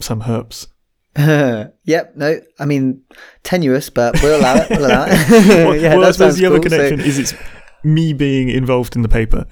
some 0.00 0.22
herps 0.22 0.66
yep. 1.84 2.14
No. 2.14 2.40
I 2.58 2.66
mean, 2.66 3.02
tenuous, 3.42 3.88
but 3.88 4.22
we'll 4.22 4.38
allow 4.38 4.56
it. 4.56 4.68
We'll 4.68 4.86
allow 4.86 5.06
it. 5.08 5.30
well, 5.30 5.74
yeah, 5.74 5.96
well, 5.96 6.04
I 6.04 6.10
suppose 6.10 6.36
the 6.36 6.44
other 6.44 6.60
cool. 6.60 6.68
So- 6.68 6.76
connection 6.76 7.00
is 7.00 7.18
it's 7.18 7.34
me 7.86 8.12
being 8.12 8.48
involved 8.48 8.96
in 8.96 9.02
the 9.02 9.08
paper 9.08 9.46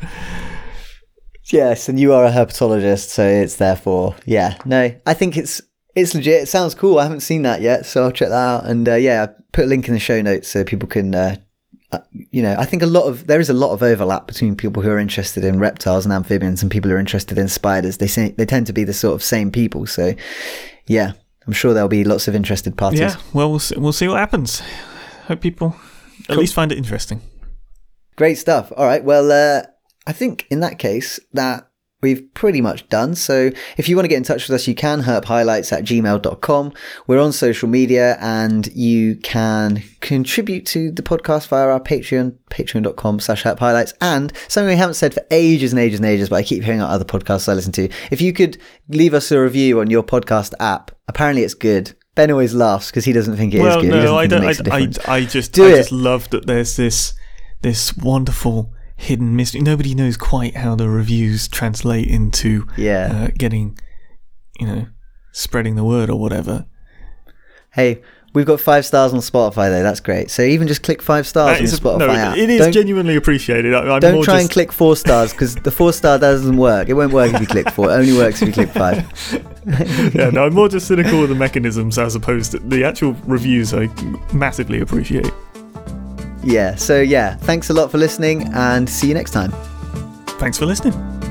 Yes, 1.46 1.88
and 1.88 2.00
you 2.00 2.12
are 2.14 2.24
a 2.24 2.30
herpetologist, 2.30 3.10
so 3.10 3.26
it's 3.26 3.56
therefore 3.56 4.16
yeah. 4.24 4.56
No, 4.64 4.94
I 5.06 5.14
think 5.14 5.36
it's 5.36 5.60
it's 5.94 6.14
legit. 6.14 6.44
It 6.44 6.48
sounds 6.48 6.74
cool. 6.74 6.98
I 6.98 7.02
haven't 7.02 7.20
seen 7.20 7.42
that 7.42 7.60
yet, 7.60 7.86
so 7.86 8.04
I'll 8.04 8.12
check 8.12 8.30
that 8.30 8.34
out. 8.34 8.66
And 8.66 8.88
uh, 8.88 8.94
yeah, 8.94 9.26
put 9.52 9.64
a 9.64 9.68
link 9.68 9.86
in 9.86 9.94
the 9.94 10.00
show 10.00 10.20
notes 10.22 10.48
so 10.48 10.64
people 10.64 10.88
can. 10.88 11.14
Uh, 11.14 11.36
uh, 11.92 11.98
you 12.10 12.42
know, 12.42 12.56
I 12.58 12.64
think 12.64 12.82
a 12.82 12.86
lot 12.86 13.04
of 13.04 13.26
there 13.26 13.40
is 13.40 13.50
a 13.50 13.54
lot 13.54 13.72
of 13.72 13.82
overlap 13.82 14.26
between 14.26 14.56
people 14.56 14.82
who 14.82 14.90
are 14.90 14.98
interested 14.98 15.44
in 15.44 15.58
reptiles 15.58 16.06
and 16.06 16.12
amphibians 16.12 16.62
and 16.62 16.72
people 16.72 16.90
who 16.90 16.96
are 16.96 17.00
interested 17.00 17.36
in 17.36 17.48
spiders. 17.48 17.98
They 17.98 18.06
say 18.06 18.30
they 18.30 18.46
tend 18.46 18.66
to 18.68 18.72
be 18.72 18.84
the 18.84 18.94
sort 18.94 19.14
of 19.14 19.22
same 19.22 19.52
people. 19.52 19.86
So, 19.86 20.14
yeah, 20.86 21.12
I'm 21.46 21.52
sure 21.52 21.74
there'll 21.74 21.88
be 21.88 22.04
lots 22.04 22.26
of 22.26 22.34
interested 22.34 22.76
parties. 22.76 23.00
Yeah, 23.00 23.16
well, 23.34 23.50
we'll 23.50 23.58
see, 23.58 23.76
we'll 23.76 23.92
see 23.92 24.08
what 24.08 24.18
happens. 24.18 24.62
Hope 25.26 25.42
people 25.42 25.76
at 26.30 26.38
least 26.38 26.54
find 26.54 26.72
it 26.72 26.78
interesting. 26.78 27.20
Great 28.16 28.38
stuff. 28.38 28.72
All 28.76 28.86
right. 28.86 29.02
Well, 29.02 29.30
uh, 29.32 29.66
I 30.06 30.12
think 30.12 30.46
in 30.50 30.60
that 30.60 30.78
case 30.78 31.18
that 31.32 31.68
we've 32.04 32.32
pretty 32.34 32.60
much 32.60 32.86
done. 32.90 33.14
So 33.14 33.50
if 33.78 33.88
you 33.88 33.96
want 33.96 34.04
to 34.04 34.08
get 34.08 34.18
in 34.18 34.24
touch 34.24 34.46
with 34.46 34.54
us, 34.54 34.68
you 34.68 34.74
can 34.74 35.02
herphighlights 35.02 35.72
at 35.72 35.84
gmail.com. 35.84 36.72
We're 37.06 37.20
on 37.20 37.32
social 37.32 37.66
media 37.66 38.18
and 38.20 38.66
you 38.74 39.16
can 39.16 39.82
contribute 40.00 40.66
to 40.66 40.92
the 40.92 41.02
podcast 41.02 41.48
via 41.48 41.66
our 41.66 41.80
Patreon, 41.80 42.36
patreon.com 42.50 43.20
slash 43.20 43.42
herphighlights. 43.42 43.94
And 44.02 44.32
something 44.48 44.68
we 44.68 44.76
haven't 44.76 44.94
said 44.94 45.14
for 45.14 45.22
ages 45.30 45.72
and 45.72 45.80
ages 45.80 45.98
and 45.98 46.06
ages, 46.06 46.28
but 46.28 46.36
I 46.36 46.42
keep 46.42 46.62
hearing 46.62 46.82
on 46.82 46.90
other 46.90 47.06
podcasts 47.06 47.48
I 47.48 47.54
listen 47.54 47.72
to. 47.72 47.88
If 48.10 48.20
you 48.20 48.34
could 48.34 48.58
leave 48.88 49.14
us 49.14 49.32
a 49.32 49.40
review 49.40 49.80
on 49.80 49.88
your 49.88 50.02
podcast 50.02 50.52
app, 50.60 50.90
apparently 51.08 51.42
it's 51.42 51.54
good. 51.54 51.94
Ben 52.14 52.30
always 52.30 52.54
laughs 52.54 52.90
because 52.90 53.06
he 53.06 53.12
doesn't 53.12 53.36
think 53.36 53.54
it 53.54 53.58
is 53.58 53.62
well, 53.62 53.80
good. 53.80 53.84
He 53.86 53.90
doesn't 53.90 54.04
no, 54.04 54.18
I 54.18 54.26
don't. 54.26 54.70
I. 54.70 55.12
I, 55.12 55.16
I 55.16 55.24
just, 55.24 55.52
Do 55.52 55.64
I 55.64 55.70
it. 55.70 55.76
just 55.76 55.92
love 55.92 56.28
that 56.30 56.46
there's 56.46 56.76
this, 56.76 57.14
this 57.64 57.96
wonderful 57.96 58.70
hidden 58.94 59.34
mystery. 59.34 59.62
Nobody 59.62 59.94
knows 59.94 60.18
quite 60.18 60.54
how 60.54 60.76
the 60.76 60.88
reviews 60.88 61.48
translate 61.48 62.06
into 62.06 62.68
yeah. 62.76 63.24
uh, 63.24 63.28
getting, 63.36 63.78
you 64.60 64.66
know, 64.66 64.86
spreading 65.32 65.74
the 65.74 65.82
word 65.82 66.10
or 66.10 66.20
whatever. 66.20 66.66
Hey, 67.72 68.02
we've 68.34 68.44
got 68.44 68.60
five 68.60 68.84
stars 68.84 69.14
on 69.14 69.20
Spotify 69.20 69.70
though. 69.70 69.82
That's 69.82 70.00
great. 70.00 70.30
So 70.30 70.42
even 70.42 70.68
just 70.68 70.82
click 70.82 71.00
five 71.00 71.26
stars 71.26 71.56
on 71.56 71.64
is 71.64 71.72
your 71.72 71.78
a- 71.78 71.96
Spotify 71.96 72.06
no, 72.06 72.10
app. 72.10 72.36
it 72.36 72.50
is 72.50 72.60
don't, 72.60 72.72
genuinely 72.72 73.16
appreciated. 73.16 73.72
I, 73.72 73.94
I'm 73.94 74.00
don't 74.00 74.22
try 74.22 74.34
just, 74.34 74.42
and 74.42 74.50
click 74.50 74.70
four 74.70 74.94
stars 74.94 75.32
because 75.32 75.56
the 75.56 75.70
four 75.70 75.94
star 75.94 76.18
doesn't 76.18 76.58
work. 76.58 76.90
It 76.90 76.92
won't 76.92 77.14
work 77.14 77.32
if 77.32 77.40
you 77.40 77.46
click 77.46 77.70
four. 77.70 77.90
It 77.90 77.94
only 77.94 78.12
works 78.12 78.42
if 78.42 78.48
you 78.48 78.52
click 78.52 78.68
five. 78.68 78.98
yeah, 80.14 80.28
no, 80.28 80.44
I'm 80.44 80.52
more 80.52 80.68
just 80.68 80.86
cynical 80.86 81.18
with 81.18 81.30
the 81.30 81.34
mechanisms 81.34 81.98
as 81.98 82.14
opposed 82.14 82.52
to 82.52 82.58
the 82.58 82.84
actual 82.84 83.14
reviews. 83.24 83.72
I 83.72 83.86
massively 84.34 84.82
appreciate. 84.82 85.32
Yeah. 86.44 86.74
So 86.74 87.00
yeah, 87.00 87.36
thanks 87.36 87.70
a 87.70 87.74
lot 87.74 87.90
for 87.90 87.98
listening 87.98 88.52
and 88.54 88.88
see 88.88 89.08
you 89.08 89.14
next 89.14 89.30
time. 89.32 89.52
Thanks 90.38 90.58
for 90.58 90.66
listening. 90.66 91.23